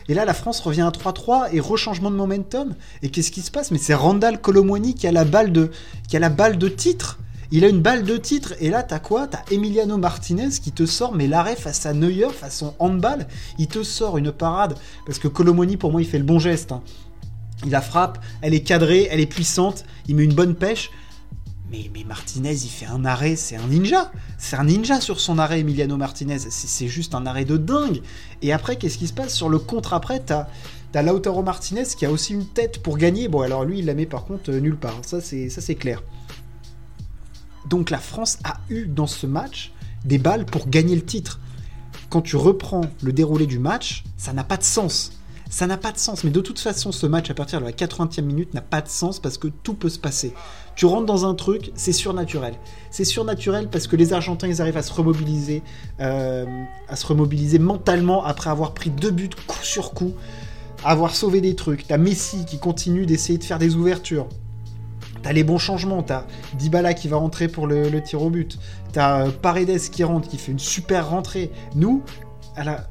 Et 0.09 0.15
là, 0.15 0.25
la 0.25 0.35
France 0.35 0.61
revient 0.61 0.83
à 0.83 0.91
3-3 0.91 1.49
et 1.53 1.61
rechangement 1.61 2.11
de 2.11 2.17
momentum. 2.17 2.75
Et 3.03 3.11
qu'est-ce 3.11 3.31
qui 3.31 3.43
se 3.43 3.51
passe? 3.51 3.71
Mais 3.71 3.79
c'est 3.79 3.95
Randall 3.95 4.41
Colomwani 4.41 4.95
qui 4.95 5.07
a 5.07 5.13
la 5.13 5.25
balle 5.25 5.53
de, 5.53 5.71
qui 6.09 6.17
a 6.17 6.21
la 6.21 6.31
balle 6.31 6.59
de 6.59 6.69
titre. 6.69 7.19
Il 7.51 7.65
a 7.65 7.69
une 7.69 7.81
balle 7.81 8.05
de 8.05 8.17
titre. 8.17 8.55
Et 8.61 8.71
là, 8.71 8.83
t'as 8.83 9.01
quoi? 9.01 9.27
T'as 9.27 9.43
Emiliano 9.51 9.99
Martinez 9.99 10.51
qui 10.63 10.71
te 10.71 10.87
sort, 10.87 11.15
mais 11.15 11.27
l'arrêt 11.27 11.57
face 11.57 11.87
à 11.87 11.93
Neuer, 11.93 12.31
façon 12.31 12.75
handball, 12.79 13.27
il 13.59 13.67
te 13.67 13.83
sort 13.83 14.17
une 14.17 14.33
parade. 14.33 14.77
Parce 15.07 15.19
que 15.19 15.29
Colomwani, 15.29 15.77
pour 15.77 15.91
moi, 15.91 16.01
il 16.01 16.07
fait 16.09 16.19
le 16.19 16.25
bon 16.25 16.39
geste. 16.39 16.73
Hein. 16.73 16.83
Il 17.65 17.71
la 17.71 17.81
frappe, 17.81 18.19
elle 18.41 18.55
est 18.55 18.61
cadrée, 18.61 19.09
elle 19.11 19.21
est 19.21 19.27
puissante, 19.27 19.85
il 20.07 20.15
met 20.15 20.25
une 20.25 20.35
bonne 20.35 20.55
pêche. 20.55 20.91
Mais, 21.71 21.91
Martinez, 22.07 22.55
il 22.55 22.71
fait 22.71 22.87
un 22.87 23.05
arrêt, 23.05 23.37
c'est 23.37 23.57
un 23.57 23.67
ninja. 23.67 24.11
C'est 24.39 24.57
un 24.57 24.65
ninja 24.65 25.01
sur 25.01 25.21
son 25.21 25.39
arrêt, 25.39 25.61
Emiliano 25.61 25.97
Martinez. 25.97 26.39
C'est 26.39 26.89
juste 26.89 27.15
un 27.15 27.27
arrêt 27.27 27.45
de 27.45 27.59
dingue. 27.59 28.01
Et 28.41 28.53
après, 28.53 28.77
qu'est-ce 28.77 28.97
qui 28.97 29.07
se 29.07 29.13
passe 29.13 29.35
Sur 29.35 29.49
le 29.51 29.59
contre-après, 29.59 30.21
t'as 30.21 30.47
as 30.95 31.03
Lautaro 31.03 31.43
Martinez 31.43 31.85
qui 31.97 32.07
a 32.07 32.11
aussi 32.11 32.33
une 32.33 32.47
tête 32.47 32.83
pour 32.83 32.97
gagner. 32.97 33.29
Bon, 33.29 33.43
alors 33.43 33.65
lui, 33.65 33.81
il 33.81 33.87
la 33.87 33.95
met 33.95 34.07
par 34.07 34.25
contre 34.25 34.51
euh, 34.51 34.61
nulle 34.61 34.77
part. 34.77 35.01
Ça, 35.03 35.21
c'est 35.21 35.75
clair. 35.75 36.03
Donc 37.67 37.91
la 37.91 37.99
France 37.99 38.39
a 38.45 38.61
eu 38.71 38.87
dans 38.87 39.07
ce 39.07 39.27
match 39.27 39.73
des 40.05 40.19
balles 40.19 40.47
pour 40.47 40.69
gagner 40.69 40.97
le 40.97 41.05
titre. 41.05 41.39
Quand 42.09 42.23
tu 42.23 42.37
reprends 42.37 42.83
le 43.03 43.13
déroulé 43.13 43.47
du 43.47 43.59
match, 43.59 44.05
ça 44.17 44.33
n'a 44.33 44.45
pas 44.45 44.57
de 44.57 44.63
sens. 44.63 45.18
Ça 45.51 45.67
n'a 45.67 45.77
pas 45.77 45.93
de 45.93 45.99
sens. 45.99 46.25
Mais 46.25 46.31
de 46.31 46.41
toute 46.41 46.59
façon, 46.59 46.93
ce 46.93 47.07
match 47.07 47.31
à 47.31 47.35
partir 47.35 47.61
de 47.61 47.65
la 47.65 47.73
80e 47.73 48.23
minute 48.23 48.55
n'a 48.55 48.61
pas 48.61 48.81
de 48.81 48.89
sens 48.89 49.19
parce 49.19 49.39
que 49.39 49.49
tout 49.49 49.75
peut 49.75 49.89
se 49.89 49.99
passer. 49.99 50.35
Tu 50.75 50.87
rentres 50.87 51.07
dans 51.07 51.27
un 51.27 51.35
truc, 51.35 51.73
c'est 51.75 51.93
surnaturel. 51.93 52.55
C'est 52.91 53.05
surnaturel 53.05 53.69
parce 53.69 53.87
que 53.87 53.97
les 53.97 54.13
Argentins, 54.13 54.47
ils 54.47 54.61
arrivent 54.61 54.77
à 54.77 54.83
se 54.83 54.93
remobiliser, 54.93 55.63
euh, 56.01 56.45
à 56.89 56.97
se 56.97 57.07
remobiliser 57.07 57.59
mentalement 57.59 58.25
après 58.25 58.51
avoir 58.51 58.75
pris 58.75 58.91
deux 58.91 59.11
buts 59.11 59.31
coup 59.47 59.63
sur 59.63 59.93
coup, 59.93 60.13
avoir 60.85 61.15
sauvé 61.15 61.41
des 61.41 61.57
trucs. 61.57 61.87
T'as 61.87 61.99
Messi 61.99 62.45
qui 62.45 62.59
continue 62.59 63.07
d'essayer 63.07 63.39
de 63.39 63.45
faire 63.45 63.59
des 63.59 63.75
ouvertures. 63.75 64.29
T'as 65.23 65.33
les 65.33 65.43
bons 65.43 65.59
changements, 65.59 66.03
t'as 66.03 66.27
Dybala 66.59 66.95
qui 66.95 67.09
va 67.09 67.17
rentrer 67.17 67.49
pour 67.49 67.67
le, 67.67 68.01
tir 68.03 68.23
au 68.23 68.31
but, 68.31 68.59
t'as 68.93 69.27
euh, 69.27 69.31
Paredes 69.31 69.91
qui 69.91 70.05
rentre, 70.05 70.29
qui 70.29 70.39
fait 70.39 70.53
une 70.53 70.61
super 70.61 71.11
rentrée. 71.11 71.51
Nous, 71.75 72.05
à 72.55 72.65
la 72.65 72.87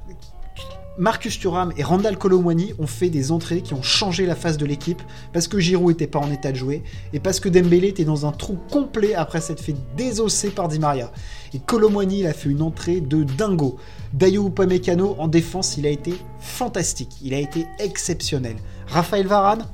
Marcus 1.00 1.38
Thuram 1.40 1.72
et 1.78 1.84
Randall 1.84 2.18
Colomwani 2.18 2.74
ont 2.80 2.88
fait 2.88 3.10
des 3.10 3.32
entrées 3.32 3.62
qui 3.62 3.76
ont 3.76 3.84
changé 3.84 4.26
la 4.26 4.36
face 4.36 4.58
de 4.58 4.66
l'équipe 4.66 5.02
parce 5.32 5.48
que 5.48 5.60
Giroud 5.60 5.92
était 5.92 6.08
pas 6.08 6.18
en 6.18 6.32
état 6.32 6.52
de 6.52 6.58
jouer 6.58 6.82
et 7.14 7.20
parce 7.20 7.40
que 7.40 7.50
Dembélé 7.50 7.90
était 7.90 8.04
dans 8.04 8.26
un 8.26 8.32
trou 8.32 8.58
complet 8.72 9.14
après 9.14 9.40
s'être 9.40 9.62
fait 9.62 9.76
désosser 9.96 10.50
par 10.50 10.68
Di 10.68 10.80
Maria. 10.80 11.12
Et 11.54 11.60
Colomwani 11.60 12.22
il 12.22 12.28
a 12.28 12.34
fait 12.34 12.50
une 12.50 12.64
entrée 12.64 13.00
de 13.00 13.24
dingo. 13.24 13.78
Dayo 14.14 14.48
Upamecano 14.48 15.16
en 15.20 15.28
défense, 15.28 15.78
il 15.78 15.86
a 15.86 15.90
été 15.90 16.16
fantastique, 16.40 17.12
il 17.22 17.36
a 17.36 17.40
été 17.40 17.68
exceptionnel. 17.78 18.56
Raphaël 18.88 19.28
Varane, 19.28 19.68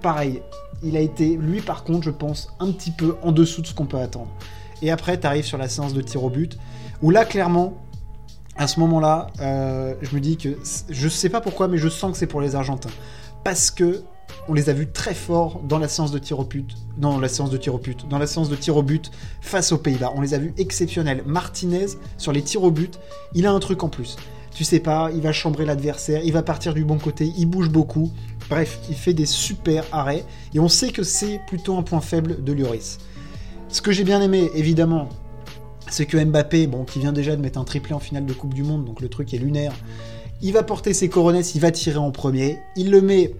pareil, 0.00 0.40
il 0.82 0.96
a 0.96 1.00
été, 1.00 1.36
lui 1.36 1.60
par 1.60 1.84
contre, 1.84 2.04
je 2.04 2.10
pense, 2.10 2.54
un 2.58 2.72
petit 2.72 2.90
peu 2.90 3.16
en 3.22 3.32
dessous 3.32 3.60
de 3.60 3.66
ce 3.66 3.74
qu'on 3.74 3.86
peut 3.86 3.98
attendre. 3.98 4.28
Et 4.80 4.90
après, 4.90 5.20
tu 5.20 5.26
arrives 5.26 5.44
sur 5.44 5.58
la 5.58 5.68
séance 5.68 5.92
de 5.92 6.00
tir 6.00 6.24
au 6.24 6.30
but, 6.30 6.58
où 7.02 7.10
là, 7.10 7.26
clairement, 7.26 7.74
à 8.56 8.66
ce 8.66 8.80
moment-là, 8.80 9.28
euh, 9.40 9.94
je 10.02 10.14
me 10.14 10.20
dis 10.20 10.36
que 10.36 10.58
je 10.88 11.08
sais 11.08 11.28
pas 11.28 11.40
pourquoi, 11.40 11.68
mais 11.68 11.78
je 11.78 11.88
sens 11.88 12.12
que 12.12 12.18
c'est 12.18 12.26
pour 12.26 12.40
les 12.40 12.54
Argentins, 12.54 12.90
parce 13.44 13.70
que 13.70 14.02
on 14.48 14.54
les 14.54 14.68
a 14.68 14.72
vus 14.72 14.88
très 14.90 15.14
forts 15.14 15.60
dans 15.68 15.78
la 15.78 15.88
séance 15.88 16.12
de 16.12 16.18
tir 16.18 16.38
au 16.38 16.44
but, 16.44 16.74
dans 16.98 17.18
la 17.18 17.28
séance 17.28 17.50
de 17.50 17.56
tir 17.56 17.74
au 17.74 17.78
but, 17.78 18.08
dans 18.08 18.18
la 18.18 18.26
séance 18.26 18.48
de 18.48 18.56
tir 18.56 18.76
au 18.76 18.82
but 18.82 19.10
face 19.40 19.72
aux 19.72 19.78
Pays-Bas. 19.78 20.12
On 20.14 20.20
les 20.20 20.34
a 20.34 20.38
vus 20.38 20.52
exceptionnels. 20.56 21.22
Martinez 21.26 21.86
sur 22.16 22.32
les 22.32 22.42
tirs 22.42 22.62
au 22.62 22.70
but, 22.70 22.98
il 23.34 23.46
a 23.46 23.52
un 23.52 23.58
truc 23.60 23.82
en 23.82 23.88
plus. 23.88 24.16
Tu 24.54 24.64
sais 24.64 24.80
pas, 24.80 25.10
il 25.14 25.20
va 25.20 25.32
chambrer 25.32 25.64
l'adversaire, 25.64 26.22
il 26.24 26.32
va 26.32 26.42
partir 26.42 26.74
du 26.74 26.84
bon 26.84 26.98
côté, 26.98 27.32
il 27.36 27.46
bouge 27.46 27.70
beaucoup. 27.70 28.10
Bref, 28.48 28.80
il 28.88 28.96
fait 28.96 29.14
des 29.14 29.26
super 29.26 29.84
arrêts 29.92 30.24
et 30.54 30.60
on 30.60 30.68
sait 30.68 30.90
que 30.90 31.02
c'est 31.02 31.40
plutôt 31.46 31.76
un 31.76 31.82
point 31.82 32.00
faible 32.00 32.42
de 32.42 32.52
Lloris. 32.52 32.98
Ce 33.68 33.80
que 33.80 33.92
j'ai 33.92 34.02
bien 34.02 34.20
aimé, 34.20 34.50
évidemment, 34.54 35.08
c'est 35.90 36.06
que 36.06 36.16
Mbappé, 36.16 36.66
bon, 36.66 36.84
qui 36.84 36.98
vient 36.98 37.12
déjà 37.12 37.36
de 37.36 37.42
mettre 37.42 37.58
un 37.58 37.64
triplé 37.64 37.92
en 37.92 37.98
finale 37.98 38.24
de 38.24 38.32
Coupe 38.32 38.54
du 38.54 38.62
Monde, 38.62 38.84
donc 38.84 39.00
le 39.00 39.08
truc 39.08 39.34
est 39.34 39.38
lunaire, 39.38 39.72
il 40.42 40.52
va 40.52 40.62
porter 40.62 40.94
ses 40.94 41.08
coronets, 41.08 41.42
il 41.54 41.60
va 41.60 41.70
tirer 41.70 41.98
en 41.98 42.10
premier, 42.10 42.58
il 42.76 42.90
le 42.90 43.02
met, 43.02 43.34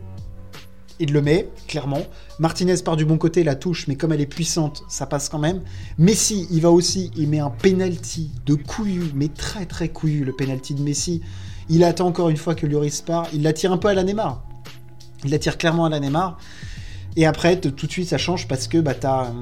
il 0.98 1.12
le 1.12 1.22
met, 1.22 1.48
clairement. 1.66 2.02
Martinez 2.38 2.76
part 2.84 2.96
du 2.96 3.06
bon 3.06 3.16
côté, 3.16 3.42
la 3.42 3.54
touche, 3.54 3.88
mais 3.88 3.96
comme 3.96 4.12
elle 4.12 4.20
est 4.20 4.26
puissante, 4.26 4.82
ça 4.88 5.06
passe 5.06 5.30
quand 5.30 5.38
même. 5.38 5.62
Messi, 5.96 6.46
il 6.50 6.60
va 6.60 6.70
aussi, 6.70 7.10
il 7.16 7.28
met 7.28 7.38
un 7.38 7.50
penalty 7.50 8.30
de 8.44 8.54
couillu, 8.54 9.10
mais 9.14 9.28
très 9.28 9.64
très 9.64 9.88
couillu, 9.88 10.24
le 10.24 10.34
penalty 10.34 10.74
de 10.74 10.82
Messi. 10.82 11.22
Il 11.70 11.84
attend 11.84 12.06
encore 12.06 12.28
une 12.28 12.36
fois 12.36 12.54
que 12.54 12.66
Lloris 12.66 13.00
part, 13.00 13.28
il 13.32 13.42
la 13.42 13.52
tire 13.54 13.72
un 13.72 13.78
peu 13.78 13.88
à 13.88 13.94
la 13.94 14.02
Neymar. 14.02 14.44
Il 15.24 15.30
la 15.30 15.38
tire 15.38 15.56
clairement 15.56 15.86
à 15.86 15.88
la 15.88 16.00
Neymar. 16.00 16.38
Et 17.16 17.26
après, 17.26 17.58
tout 17.58 17.86
de 17.86 17.90
suite, 17.90 18.08
ça 18.08 18.18
change 18.18 18.46
parce 18.46 18.68
que 18.68 18.78
bah, 18.78 18.94
t'as 18.94 19.32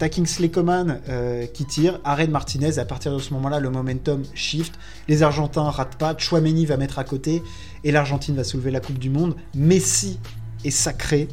as 0.00 0.08
Kingsley 0.08 0.50
euh, 0.56 1.46
qui 1.46 1.64
tire, 1.64 2.00
arrête 2.04 2.30
Martinez. 2.30 2.78
À 2.78 2.84
partir 2.84 3.12
de 3.12 3.18
ce 3.18 3.32
moment-là, 3.34 3.60
le 3.60 3.70
momentum 3.70 4.22
shift. 4.34 4.74
Les 5.08 5.22
Argentins 5.22 5.70
ratent 5.70 5.96
pas. 5.96 6.14
Chouameni 6.16 6.66
va 6.66 6.76
mettre 6.76 6.98
à 6.98 7.04
côté 7.04 7.42
et 7.84 7.92
l'Argentine 7.92 8.34
va 8.36 8.44
soulever 8.44 8.70
la 8.70 8.80
Coupe 8.80 8.98
du 8.98 9.10
Monde. 9.10 9.34
Messi 9.54 10.18
est 10.64 10.70
sacré. 10.70 11.28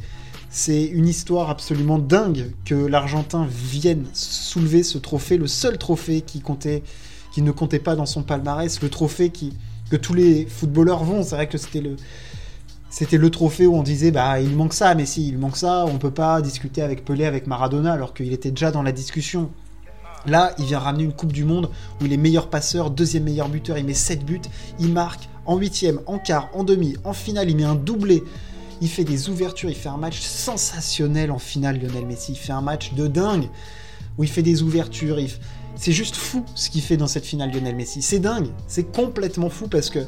C'est 0.50 0.84
une 0.84 1.08
histoire 1.08 1.50
absolument 1.50 1.98
dingue 1.98 2.52
que 2.64 2.74
l'Argentin 2.74 3.46
vienne 3.50 4.06
soulever 4.12 4.84
ce 4.84 4.98
trophée, 4.98 5.36
le 5.36 5.48
seul 5.48 5.78
trophée 5.78 6.20
qui 6.22 6.38
ne 6.38 7.50
comptait 7.50 7.78
pas 7.80 7.96
dans 7.96 8.06
son 8.06 8.22
palmarès, 8.22 8.80
le 8.80 8.88
trophée 8.88 9.32
que 9.90 9.96
tous 9.96 10.14
les 10.14 10.46
footballeurs 10.46 11.02
vont. 11.02 11.24
C'est 11.24 11.34
vrai 11.34 11.48
que 11.48 11.58
c'était 11.58 11.80
le, 11.80 11.96
c'était 12.94 13.18
le 13.18 13.28
trophée 13.28 13.66
où 13.66 13.74
on 13.74 13.82
disait 13.82 14.12
bah 14.12 14.38
il 14.40 14.54
manque 14.54 14.72
ça, 14.72 14.94
mais 14.94 15.04
si 15.04 15.26
il 15.26 15.36
manque 15.36 15.56
ça, 15.56 15.84
on 15.84 15.98
peut 15.98 16.12
pas 16.12 16.40
discuter 16.40 16.80
avec 16.80 17.04
Pelé, 17.04 17.24
avec 17.24 17.48
Maradona, 17.48 17.92
alors 17.92 18.14
qu'il 18.14 18.32
était 18.32 18.52
déjà 18.52 18.70
dans 18.70 18.84
la 18.84 18.92
discussion. 18.92 19.50
Là, 20.26 20.54
il 20.60 20.66
vient 20.66 20.78
ramener 20.78 21.02
une 21.02 21.12
Coupe 21.12 21.32
du 21.32 21.42
Monde 21.42 21.70
où 22.00 22.06
il 22.06 22.12
est 22.12 22.16
meilleur 22.16 22.48
passeur, 22.50 22.92
deuxième 22.92 23.24
meilleur 23.24 23.48
buteur, 23.48 23.78
il 23.78 23.84
met 23.84 23.94
7 23.94 24.24
buts, 24.24 24.42
il 24.78 24.92
marque 24.92 25.28
en 25.44 25.56
huitième, 25.56 26.02
en 26.06 26.20
quart, 26.20 26.50
en 26.54 26.62
demi, 26.62 26.96
en 27.02 27.14
finale, 27.14 27.50
il 27.50 27.56
met 27.56 27.64
un 27.64 27.74
doublé. 27.74 28.22
Il 28.80 28.88
fait 28.88 29.02
des 29.02 29.28
ouvertures, 29.28 29.70
il 29.70 29.76
fait 29.76 29.88
un 29.88 29.96
match 29.96 30.20
sensationnel 30.20 31.32
en 31.32 31.40
finale, 31.40 31.80
Lionel 31.80 32.06
Messi. 32.06 32.30
Il 32.32 32.38
fait 32.38 32.52
un 32.52 32.62
match 32.62 32.94
de 32.94 33.08
dingue 33.08 33.48
où 34.18 34.22
il 34.22 34.30
fait 34.30 34.42
des 34.42 34.62
ouvertures. 34.62 35.18
C'est 35.74 35.90
juste 35.90 36.14
fou 36.14 36.44
ce 36.54 36.70
qu'il 36.70 36.82
fait 36.82 36.96
dans 36.96 37.08
cette 37.08 37.26
finale, 37.26 37.50
Lionel 37.50 37.74
Messi. 37.74 38.02
C'est 38.02 38.20
dingue, 38.20 38.50
c'est 38.68 38.84
complètement 38.84 39.50
fou 39.50 39.66
parce 39.66 39.90
que 39.90 40.06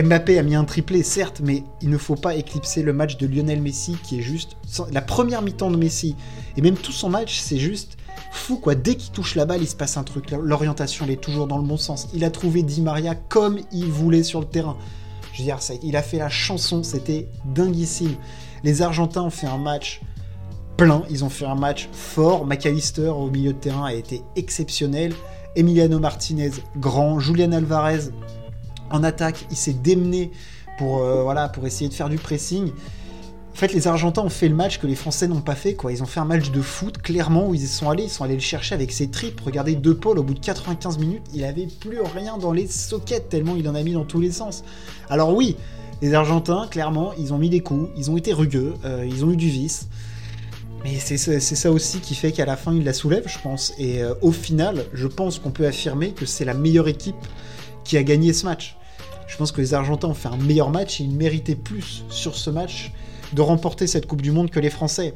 Mbappé 0.00 0.38
a 0.38 0.42
mis 0.44 0.54
un 0.54 0.64
triplé, 0.64 1.02
certes, 1.02 1.40
mais 1.42 1.64
il 1.82 1.90
ne 1.90 1.98
faut 1.98 2.14
pas 2.14 2.36
éclipser 2.36 2.82
le 2.82 2.92
match 2.92 3.16
de 3.16 3.26
Lionel 3.26 3.60
Messi 3.60 3.96
qui 4.04 4.20
est 4.20 4.22
juste. 4.22 4.56
La 4.92 5.02
première 5.02 5.42
mi-temps 5.42 5.72
de 5.72 5.76
Messi, 5.76 6.14
et 6.56 6.62
même 6.62 6.76
tout 6.76 6.92
son 6.92 7.08
match, 7.08 7.40
c'est 7.40 7.58
juste 7.58 7.96
fou 8.30 8.58
quoi. 8.58 8.74
Dès 8.74 8.94
qu'il 8.94 9.12
touche 9.12 9.34
la 9.34 9.44
balle, 9.44 9.62
il 9.62 9.68
se 9.68 9.74
passe 9.74 9.96
un 9.96 10.04
truc. 10.04 10.30
L'orientation, 10.30 11.04
elle 11.04 11.12
est 11.12 11.20
toujours 11.20 11.48
dans 11.48 11.58
le 11.58 11.64
bon 11.64 11.76
sens. 11.76 12.08
Il 12.14 12.24
a 12.24 12.30
trouvé 12.30 12.62
Di 12.62 12.80
Maria 12.80 13.14
comme 13.14 13.58
il 13.72 13.86
voulait 13.86 14.22
sur 14.22 14.40
le 14.40 14.46
terrain. 14.46 14.76
Je 15.32 15.38
veux 15.38 15.44
dire, 15.44 15.58
il 15.82 15.96
a 15.96 16.02
fait 16.02 16.18
la 16.18 16.28
chanson, 16.28 16.82
c'était 16.82 17.28
dinguissime. 17.44 18.14
Les 18.64 18.82
Argentins 18.82 19.22
ont 19.22 19.30
fait 19.30 19.46
un 19.46 19.58
match 19.58 20.00
plein, 20.76 21.02
ils 21.10 21.24
ont 21.24 21.28
fait 21.28 21.44
un 21.44 21.54
match 21.54 21.88
fort. 21.92 22.46
McAllister 22.46 23.08
au 23.08 23.30
milieu 23.30 23.52
de 23.52 23.58
terrain 23.58 23.86
a 23.86 23.94
été 23.94 24.22
exceptionnel. 24.36 25.12
Emiliano 25.56 25.98
Martinez, 25.98 26.52
grand. 26.76 27.18
Julian 27.18 27.52
Alvarez, 27.52 28.10
en 28.90 29.02
attaque, 29.02 29.46
il 29.50 29.56
s'est 29.56 29.72
démené 29.72 30.30
pour, 30.78 31.02
euh, 31.02 31.48
pour 31.48 31.66
essayer 31.66 31.88
de 31.88 31.94
faire 31.94 32.08
du 32.08 32.16
pressing. 32.16 32.70
En 33.52 33.60
fait, 33.60 33.72
les 33.72 33.88
Argentins 33.88 34.22
ont 34.22 34.28
fait 34.28 34.48
le 34.48 34.54
match 34.54 34.78
que 34.78 34.86
les 34.86 34.94
Français 34.94 35.26
n'ont 35.26 35.40
pas 35.40 35.56
fait. 35.56 35.74
Quoi. 35.74 35.90
Ils 35.90 36.00
ont 36.02 36.06
fait 36.06 36.20
un 36.20 36.24
match 36.24 36.52
de 36.52 36.60
foot, 36.60 36.98
clairement, 36.98 37.48
où 37.48 37.54
ils 37.54 37.66
sont 37.66 37.90
allés. 37.90 38.04
Ils 38.04 38.10
sont 38.10 38.22
allés 38.22 38.34
le 38.34 38.40
chercher 38.40 38.76
avec 38.76 38.92
ses 38.92 39.08
tripes. 39.10 39.40
Regardez 39.40 39.74
De 39.74 39.92
Paul, 39.92 40.16
au 40.18 40.22
bout 40.22 40.34
de 40.34 40.38
95 40.38 40.98
minutes, 40.98 41.24
il 41.34 41.42
avait 41.42 41.66
plus 41.66 42.00
rien 42.00 42.38
dans 42.38 42.52
les 42.52 42.68
sockets, 42.68 43.28
tellement 43.28 43.56
il 43.56 43.68
en 43.68 43.74
a 43.74 43.82
mis 43.82 43.94
dans 43.94 44.04
tous 44.04 44.20
les 44.20 44.30
sens. 44.30 44.62
Alors 45.10 45.34
oui, 45.34 45.56
les 46.00 46.14
Argentins, 46.14 46.68
clairement, 46.70 47.12
ils 47.18 47.34
ont 47.34 47.38
mis 47.38 47.50
des 47.50 47.58
coups, 47.58 47.90
ils 47.96 48.12
ont 48.12 48.16
été 48.16 48.32
rugueux, 48.32 48.74
euh, 48.84 49.04
ils 49.04 49.24
ont 49.24 49.32
eu 49.32 49.36
du 49.36 49.48
vice. 49.48 49.88
Mais 50.84 50.96
c'est 51.00 51.16
ça 51.16 51.72
aussi 51.72 51.98
qui 51.98 52.14
fait 52.14 52.30
qu'à 52.30 52.46
la 52.46 52.56
fin, 52.56 52.72
ils 52.72 52.84
la 52.84 52.92
soulèvent, 52.92 53.26
je 53.26 53.40
pense. 53.40 53.74
Et 53.78 54.00
euh, 54.02 54.14
au 54.22 54.30
final, 54.30 54.84
je 54.94 55.08
pense 55.08 55.40
qu'on 55.40 55.50
peut 55.50 55.66
affirmer 55.66 56.12
que 56.12 56.24
c'est 56.24 56.44
la 56.44 56.54
meilleure 56.54 56.86
équipe 56.86 57.16
qui 57.82 57.96
a 57.96 58.04
gagné 58.04 58.32
ce 58.32 58.46
match. 58.46 58.77
Je 59.38 59.44
pense 59.44 59.52
que 59.52 59.60
les 59.60 59.72
Argentins 59.72 60.08
ont 60.08 60.14
fait 60.14 60.26
un 60.26 60.36
meilleur 60.36 60.68
match 60.68 61.00
et 61.00 61.04
ils 61.04 61.14
méritaient 61.14 61.54
plus 61.54 62.02
sur 62.10 62.34
ce 62.34 62.50
match 62.50 62.90
de 63.32 63.40
remporter 63.40 63.86
cette 63.86 64.08
Coupe 64.08 64.20
du 64.20 64.32
Monde 64.32 64.50
que 64.50 64.58
les 64.58 64.68
Français. 64.68 65.14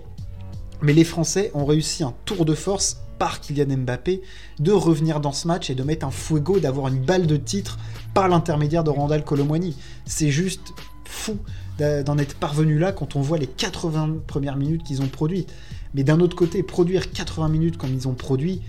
Mais 0.80 0.92
les 0.92 1.02
Français 1.02 1.50
ont 1.54 1.64
réussi 1.64 2.04
un 2.04 2.14
tour 2.24 2.44
de 2.44 2.54
force 2.54 2.98
par 3.18 3.40
Kylian 3.40 3.78
Mbappé 3.78 4.22
de 4.60 4.70
revenir 4.70 5.18
dans 5.18 5.32
ce 5.32 5.48
match 5.48 5.70
et 5.70 5.74
de 5.74 5.82
mettre 5.82 6.06
un 6.06 6.12
fuego, 6.12 6.60
d'avoir 6.60 6.86
une 6.86 7.00
balle 7.00 7.26
de 7.26 7.36
titre 7.36 7.80
par 8.14 8.28
l'intermédiaire 8.28 8.84
de 8.84 8.90
Randall 8.90 9.24
Colomwani. 9.24 9.74
C'est 10.06 10.30
juste 10.30 10.72
fou 11.04 11.36
d'en 11.80 12.16
être 12.16 12.36
parvenu 12.36 12.78
là 12.78 12.92
quand 12.92 13.16
on 13.16 13.22
voit 13.22 13.38
les 13.38 13.48
80 13.48 14.18
premières 14.28 14.56
minutes 14.56 14.84
qu'ils 14.84 15.02
ont 15.02 15.08
produites. 15.08 15.52
Mais 15.94 16.04
d'un 16.04 16.20
autre 16.20 16.36
côté, 16.36 16.62
produire 16.62 17.10
80 17.10 17.48
minutes 17.48 17.76
comme 17.76 17.92
ils 17.92 18.06
ont 18.06 18.14
produit, 18.14 18.62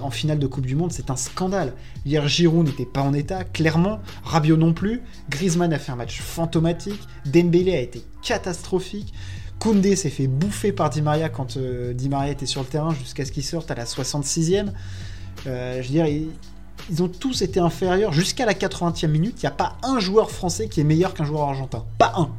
en, 0.00 0.10
finale 0.10 0.38
de 0.38 0.46
Coupe 0.46 0.66
du 0.66 0.74
Monde, 0.74 0.92
c'est 0.92 1.10
un 1.10 1.16
scandale. 1.16 1.74
Hier, 2.04 2.26
Giroud 2.28 2.66
n'était 2.66 2.86
pas 2.86 3.02
en 3.02 3.12
état, 3.12 3.44
clairement. 3.44 4.00
Rabiot 4.24 4.56
non 4.56 4.72
plus. 4.72 5.02
Griezmann 5.30 5.72
a 5.72 5.78
fait 5.78 5.92
un 5.92 5.96
match 5.96 6.20
fantomatique. 6.20 7.00
Dembélé 7.26 7.74
a 7.74 7.80
été 7.80 8.02
catastrophique. 8.22 9.12
Koundé 9.58 9.94
s'est 9.94 10.10
fait 10.10 10.26
bouffer 10.26 10.72
par 10.72 10.90
Di 10.90 11.02
Maria 11.02 11.28
quand 11.28 11.56
euh, 11.56 11.92
Di 11.92 12.08
Maria 12.08 12.32
était 12.32 12.46
sur 12.46 12.62
le 12.62 12.66
terrain 12.66 12.92
jusqu'à 12.94 13.24
ce 13.24 13.30
qu'il 13.30 13.44
sorte 13.44 13.70
à 13.70 13.76
la 13.76 13.84
66e. 13.84 14.72
Euh, 15.46 15.80
je 15.80 15.86
veux 15.86 15.92
dire, 15.92 16.06
ils, 16.06 17.02
ont 17.02 17.08
tous 17.08 17.42
été 17.42 17.60
inférieurs 17.60 18.12
jusqu'à 18.12 18.44
la 18.44 18.54
80e 18.54 19.06
minute. 19.06 19.40
Il 19.40 19.46
n'y 19.46 19.48
a 19.48 19.52
pas 19.52 19.76
un 19.84 20.00
joueur 20.00 20.32
français 20.32 20.68
qui 20.68 20.80
est 20.80 20.84
meilleur 20.84 21.14
qu'un 21.14 21.24
joueur 21.24 21.42
argentin. 21.42 21.84
Pas 21.98 22.12
un. 22.16 22.30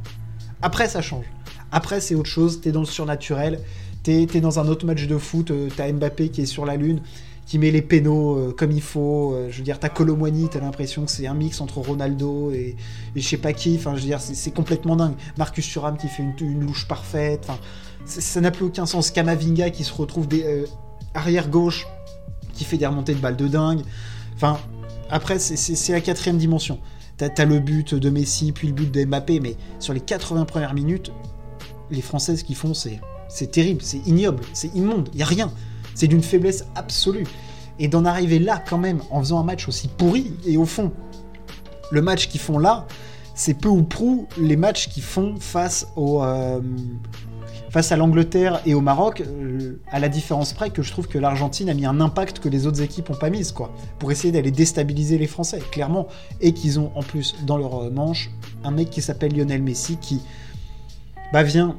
Après, 0.60 0.86
ça 0.86 1.00
change. 1.00 1.24
Après, 1.72 2.00
c'est 2.00 2.14
autre 2.14 2.28
chose. 2.28 2.60
T'es 2.60 2.72
dans 2.72 2.80
le 2.80 2.86
surnaturel. 2.86 3.60
T'es 4.04 4.26
dans 4.26 4.58
un 4.58 4.68
autre 4.68 4.84
match 4.84 5.06
de 5.06 5.16
foot, 5.16 5.50
euh, 5.50 5.70
t'as 5.74 5.90
Mbappé 5.90 6.28
qui 6.28 6.42
est 6.42 6.46
sur 6.46 6.66
la 6.66 6.76
lune, 6.76 7.00
qui 7.46 7.58
met 7.58 7.70
les 7.70 7.80
pénaux 7.80 8.36
euh, 8.36 8.54
comme 8.54 8.70
il 8.70 8.82
faut. 8.82 9.32
Euh, 9.32 9.48
je 9.50 9.56
veux 9.56 9.64
dire, 9.64 9.80
t'as 9.80 9.88
Colomwani, 9.88 10.50
t'as 10.50 10.60
l'impression 10.60 11.06
que 11.06 11.10
c'est 11.10 11.26
un 11.26 11.32
mix 11.32 11.62
entre 11.62 11.78
Ronaldo 11.78 12.50
et, 12.50 12.76
je 13.16 13.26
sais 13.26 13.38
pas 13.38 13.54
qui. 13.54 13.76
Enfin, 13.76 13.92
je 13.96 14.02
veux 14.02 14.06
dire, 14.06 14.20
c'est 14.20 14.50
complètement 14.50 14.94
dingue. 14.94 15.14
Marcus 15.38 15.66
Thuram 15.66 15.96
qui 15.96 16.08
fait 16.08 16.22
une, 16.38 16.60
louche 16.60 16.86
parfaite. 16.86 17.48
Ça 18.04 18.42
n'a 18.42 18.50
plus 18.50 18.66
aucun 18.66 18.84
sens. 18.84 19.10
Kamavinga 19.10 19.70
qui 19.70 19.84
se 19.84 19.94
retrouve 19.94 20.28
des, 20.28 20.66
arrière 21.14 21.48
gauche, 21.48 21.86
qui 22.52 22.64
fait 22.64 22.76
des 22.76 22.86
remontées 22.86 23.14
de 23.14 23.20
balles 23.20 23.36
de 23.36 23.48
dingue. 23.48 23.80
Enfin, 24.34 24.58
après, 25.08 25.38
c'est 25.38 25.92
la 25.92 26.02
quatrième 26.02 26.36
dimension. 26.36 26.78
T'as 27.16 27.30
as 27.38 27.44
le 27.46 27.58
but 27.58 27.94
de 27.94 28.10
Messi, 28.10 28.52
puis 28.52 28.68
le 28.68 28.74
but 28.74 28.92
de 28.92 29.02
Mbappé, 29.02 29.40
mais 29.40 29.56
sur 29.78 29.94
les 29.94 30.00
80 30.00 30.44
premières 30.44 30.74
minutes, 30.74 31.10
les 31.90 32.02
Françaises 32.02 32.42
qui 32.42 32.54
font, 32.54 32.74
c'est 32.74 33.00
c'est 33.34 33.50
terrible, 33.50 33.82
c'est 33.82 33.98
ignoble, 34.06 34.44
c'est 34.52 34.72
immonde, 34.76 35.08
il 35.12 35.18
y 35.18 35.22
a 35.24 35.26
rien. 35.26 35.50
C'est 35.96 36.06
d'une 36.06 36.22
faiblesse 36.22 36.66
absolue. 36.76 37.26
Et 37.80 37.88
d'en 37.88 38.04
arriver 38.04 38.38
là 38.38 38.62
quand 38.64 38.78
même 38.78 39.00
en 39.10 39.18
faisant 39.18 39.40
un 39.40 39.42
match 39.42 39.66
aussi 39.66 39.88
pourri, 39.88 40.32
et 40.46 40.56
au 40.56 40.64
fond, 40.64 40.92
le 41.90 42.00
match 42.00 42.28
qu'ils 42.28 42.40
font 42.40 42.58
là, 42.58 42.86
c'est 43.34 43.54
peu 43.54 43.68
ou 43.68 43.82
prou 43.82 44.28
les 44.38 44.54
matchs 44.54 44.88
qu'ils 44.88 45.02
font 45.02 45.34
face 45.40 45.88
euh, 45.98 46.60
à 47.74 47.96
l'Angleterre 47.96 48.60
et 48.66 48.74
au 48.74 48.80
Maroc, 48.80 49.20
euh, 49.20 49.80
à 49.90 49.98
la 49.98 50.08
différence 50.08 50.52
près 50.52 50.70
que 50.70 50.82
je 50.82 50.92
trouve 50.92 51.08
que 51.08 51.18
l'Argentine 51.18 51.68
a 51.68 51.74
mis 51.74 51.86
un 51.86 52.00
impact 52.00 52.38
que 52.38 52.48
les 52.48 52.68
autres 52.68 52.82
équipes 52.82 53.08
n'ont 53.08 53.16
pas 53.16 53.30
mis, 53.30 53.52
quoi, 53.52 53.72
pour 53.98 54.12
essayer 54.12 54.30
d'aller 54.32 54.52
déstabiliser 54.52 55.18
les 55.18 55.26
Français, 55.26 55.58
clairement, 55.72 56.06
et 56.40 56.54
qu'ils 56.54 56.78
ont 56.78 56.92
en 56.94 57.02
plus 57.02 57.34
dans 57.44 57.56
leur 57.56 57.90
manche 57.90 58.30
un 58.62 58.70
mec 58.70 58.90
qui 58.90 59.02
s'appelle 59.02 59.36
Lionel 59.36 59.60
Messi 59.60 59.96
qui 59.96 60.22
bah, 61.32 61.42
vient 61.42 61.76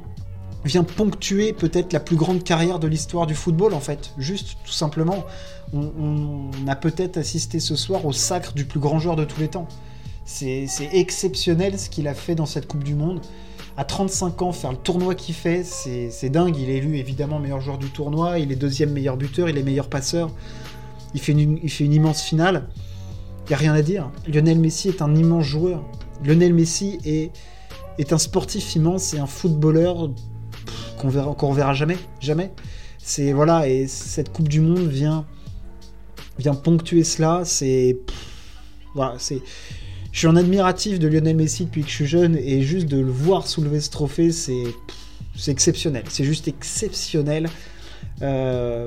vient 0.66 0.84
ponctuer 0.84 1.52
peut-être 1.52 1.92
la 1.92 2.00
plus 2.00 2.16
grande 2.16 2.42
carrière 2.42 2.78
de 2.78 2.86
l'histoire 2.86 3.26
du 3.26 3.34
football 3.34 3.74
en 3.74 3.80
fait. 3.80 4.12
Juste 4.18 4.56
tout 4.64 4.72
simplement, 4.72 5.24
on, 5.72 6.50
a 6.66 6.76
peut-être 6.76 7.16
assisté 7.16 7.60
ce 7.60 7.76
soir 7.76 8.04
au 8.06 8.12
sacre 8.12 8.52
du 8.52 8.64
plus 8.64 8.80
grand 8.80 8.98
joueur 8.98 9.16
de 9.16 9.24
tous 9.24 9.40
les 9.40 9.48
temps. 9.48 9.68
C'est 10.24 10.66
exceptionnel 10.92 11.78
ce 11.78 11.88
qu'il 11.88 12.08
a 12.08 12.14
fait 12.14 12.34
dans 12.34 12.46
cette 12.46 12.66
Coupe 12.66 12.82
du 12.82 12.94
Monde. 12.94 13.20
À 13.76 13.84
35 13.84 14.42
ans, 14.42 14.52
faire 14.52 14.72
le 14.72 14.78
tournoi 14.78 15.14
qu'il 15.14 15.34
fait, 15.34 15.62
c'est 15.62 16.30
dingue. 16.30 16.56
Il 16.56 16.70
est 16.70 16.78
élu 16.78 16.96
évidemment 16.96 17.38
meilleur 17.38 17.60
joueur 17.60 17.78
du 17.78 17.90
tournoi, 17.90 18.38
il 18.38 18.50
est 18.50 18.56
deuxième 18.56 18.90
meilleur 18.90 19.16
buteur, 19.16 19.48
il 19.48 19.58
est 19.58 19.62
meilleur 19.62 19.88
passeur. 19.88 20.30
Il 21.14 21.20
fait 21.20 21.32
une, 21.32 21.92
immense 21.92 22.22
finale. 22.22 22.68
Il 23.44 23.50
n'y 23.50 23.54
a 23.54 23.58
rien 23.58 23.74
à 23.74 23.82
dire. 23.82 24.10
Lionel 24.26 24.58
Messi 24.58 24.88
est 24.88 25.02
un 25.02 25.14
immense 25.14 25.44
joueur. 25.44 25.84
Lionel 26.24 26.54
Messi 26.54 26.98
est 27.98 28.12
un 28.12 28.18
sportif 28.18 28.74
immense 28.74 29.14
et 29.14 29.18
un 29.18 29.26
footballeur 29.26 30.10
qu'on 30.96 31.08
verra, 31.08 31.34
qu'on 31.34 31.54
jamais, 31.74 31.98
jamais. 32.20 32.52
C'est 32.98 33.32
voilà, 33.32 33.68
et 33.68 33.86
cette 33.86 34.32
Coupe 34.32 34.48
du 34.48 34.60
Monde 34.60 34.88
vient, 34.88 35.24
vient 36.38 36.54
ponctuer 36.54 37.04
cela. 37.04 37.42
C'est 37.44 37.98
voilà, 38.94 39.14
c'est. 39.18 39.40
Je 40.12 40.20
suis 40.20 40.28
en 40.28 40.36
admiratif 40.36 40.98
de 40.98 41.08
Lionel 41.08 41.36
Messi 41.36 41.66
depuis 41.66 41.82
que 41.82 41.88
je 41.88 41.94
suis 41.94 42.06
jeune 42.06 42.36
et 42.36 42.62
juste 42.62 42.86
de 42.86 42.98
le 42.98 43.10
voir 43.10 43.46
soulever 43.46 43.80
ce 43.80 43.90
trophée, 43.90 44.32
c'est 44.32 44.64
c'est 45.36 45.50
exceptionnel. 45.50 46.04
C'est 46.08 46.24
juste 46.24 46.48
exceptionnel. 46.48 47.48
Euh, 48.22 48.86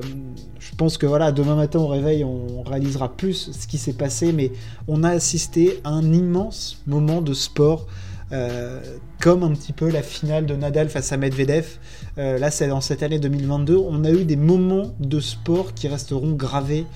je 0.58 0.74
pense 0.74 0.98
que 0.98 1.06
voilà, 1.06 1.30
demain 1.30 1.54
matin 1.54 1.78
au 1.78 1.86
réveil, 1.86 2.24
on 2.24 2.62
réalisera 2.62 3.12
plus 3.16 3.52
ce 3.52 3.66
qui 3.66 3.78
s'est 3.78 3.92
passé, 3.92 4.32
mais 4.32 4.50
on 4.88 5.04
a 5.04 5.10
assisté 5.10 5.80
à 5.84 5.90
un 5.90 6.12
immense 6.12 6.82
moment 6.86 7.22
de 7.22 7.32
sport. 7.32 7.86
Euh, 8.32 8.80
comme 9.20 9.42
un 9.42 9.50
petit 9.50 9.72
peu 9.72 9.90
la 9.90 10.02
finale 10.02 10.46
de 10.46 10.54
Nadal 10.54 10.88
face 10.88 11.12
à 11.12 11.16
Medvedev. 11.16 11.78
Euh, 12.16 12.38
là, 12.38 12.50
c'est 12.50 12.68
dans 12.68 12.80
cette 12.80 13.02
année 13.02 13.18
2022. 13.18 13.76
On 13.76 14.04
a 14.04 14.10
eu 14.10 14.24
des 14.24 14.36
moments 14.36 14.94
de 15.00 15.18
sport 15.20 15.74
qui 15.74 15.88
resteront 15.88 16.32
gravés 16.32 16.86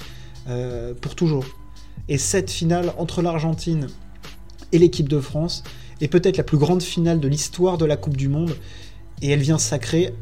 euh, 0.48 0.94
pour 0.94 1.16
toujours. 1.16 1.44
Et 2.08 2.18
cette 2.18 2.50
finale 2.50 2.92
entre 2.98 3.20
l'Argentine 3.20 3.88
et 4.72 4.78
l'équipe 4.78 5.08
de 5.08 5.20
France 5.20 5.64
est 6.00 6.08
peut-être 6.08 6.36
la 6.36 6.44
plus 6.44 6.58
grande 6.58 6.82
finale 6.82 7.18
de 7.18 7.28
l'histoire 7.28 7.78
de 7.78 7.84
la 7.84 7.96
Coupe 7.96 8.16
du 8.16 8.28
Monde. 8.28 8.54
Et 9.20 9.30
elle 9.30 9.40
vient 9.40 9.58
sacrer 9.58 10.14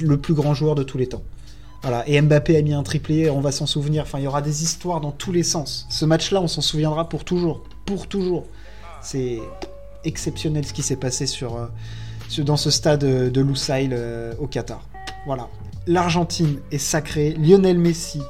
le 0.00 0.16
plus 0.16 0.34
grand 0.34 0.54
joueur 0.54 0.74
de 0.74 0.84
tous 0.84 0.98
les 0.98 1.08
temps. 1.08 1.22
Voilà. 1.82 2.08
Et 2.08 2.20
Mbappé 2.20 2.56
a 2.56 2.62
mis 2.62 2.72
un 2.72 2.82
triplé, 2.82 3.30
on 3.30 3.40
va 3.40 3.50
s'en 3.52 3.66
souvenir. 3.66 4.04
Enfin, 4.04 4.18
il 4.18 4.24
y 4.24 4.26
aura 4.26 4.42
des 4.42 4.62
histoires 4.62 5.00
dans 5.00 5.12
tous 5.12 5.32
les 5.32 5.42
sens. 5.42 5.86
Ce 5.90 6.04
match-là, 6.04 6.40
on 6.40 6.48
s'en 6.48 6.62
souviendra 6.62 7.08
pour 7.08 7.24
toujours. 7.24 7.64
Pour 7.84 8.08
toujours. 8.08 8.46
C'est 9.02 9.40
exceptionnel 10.06 10.64
ce 10.66 10.72
qui 10.72 10.82
s'est 10.82 10.96
passé 10.96 11.26
euh, 11.42 12.42
dans 12.42 12.56
ce 12.56 12.70
stade 12.70 13.00
de 13.00 13.40
Lusail 13.40 13.90
euh, 13.92 14.34
au 14.38 14.46
Qatar. 14.46 14.88
Voilà. 15.26 15.48
L'Argentine 15.86 16.60
est 16.72 16.78
sacrée, 16.78 17.32
Lionel 17.34 17.78
Messi 17.78 18.20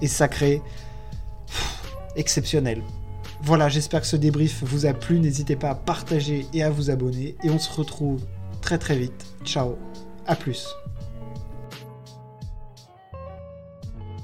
est 0.00 0.06
sacré. 0.06 0.60
exceptionnel. 2.16 2.82
Voilà, 3.42 3.68
j'espère 3.68 4.02
que 4.02 4.06
ce 4.06 4.16
débrief 4.16 4.62
vous 4.62 4.86
a 4.86 4.92
plu. 4.92 5.18
N'hésitez 5.18 5.56
pas 5.56 5.70
à 5.70 5.74
partager 5.74 6.46
et 6.54 6.62
à 6.62 6.70
vous 6.70 6.90
abonner. 6.90 7.34
Et 7.42 7.50
on 7.50 7.58
se 7.58 7.72
retrouve 7.72 8.22
très 8.60 8.78
très 8.78 8.96
vite. 8.96 9.26
Ciao, 9.44 9.76
à 10.26 10.36
plus. 10.36 10.68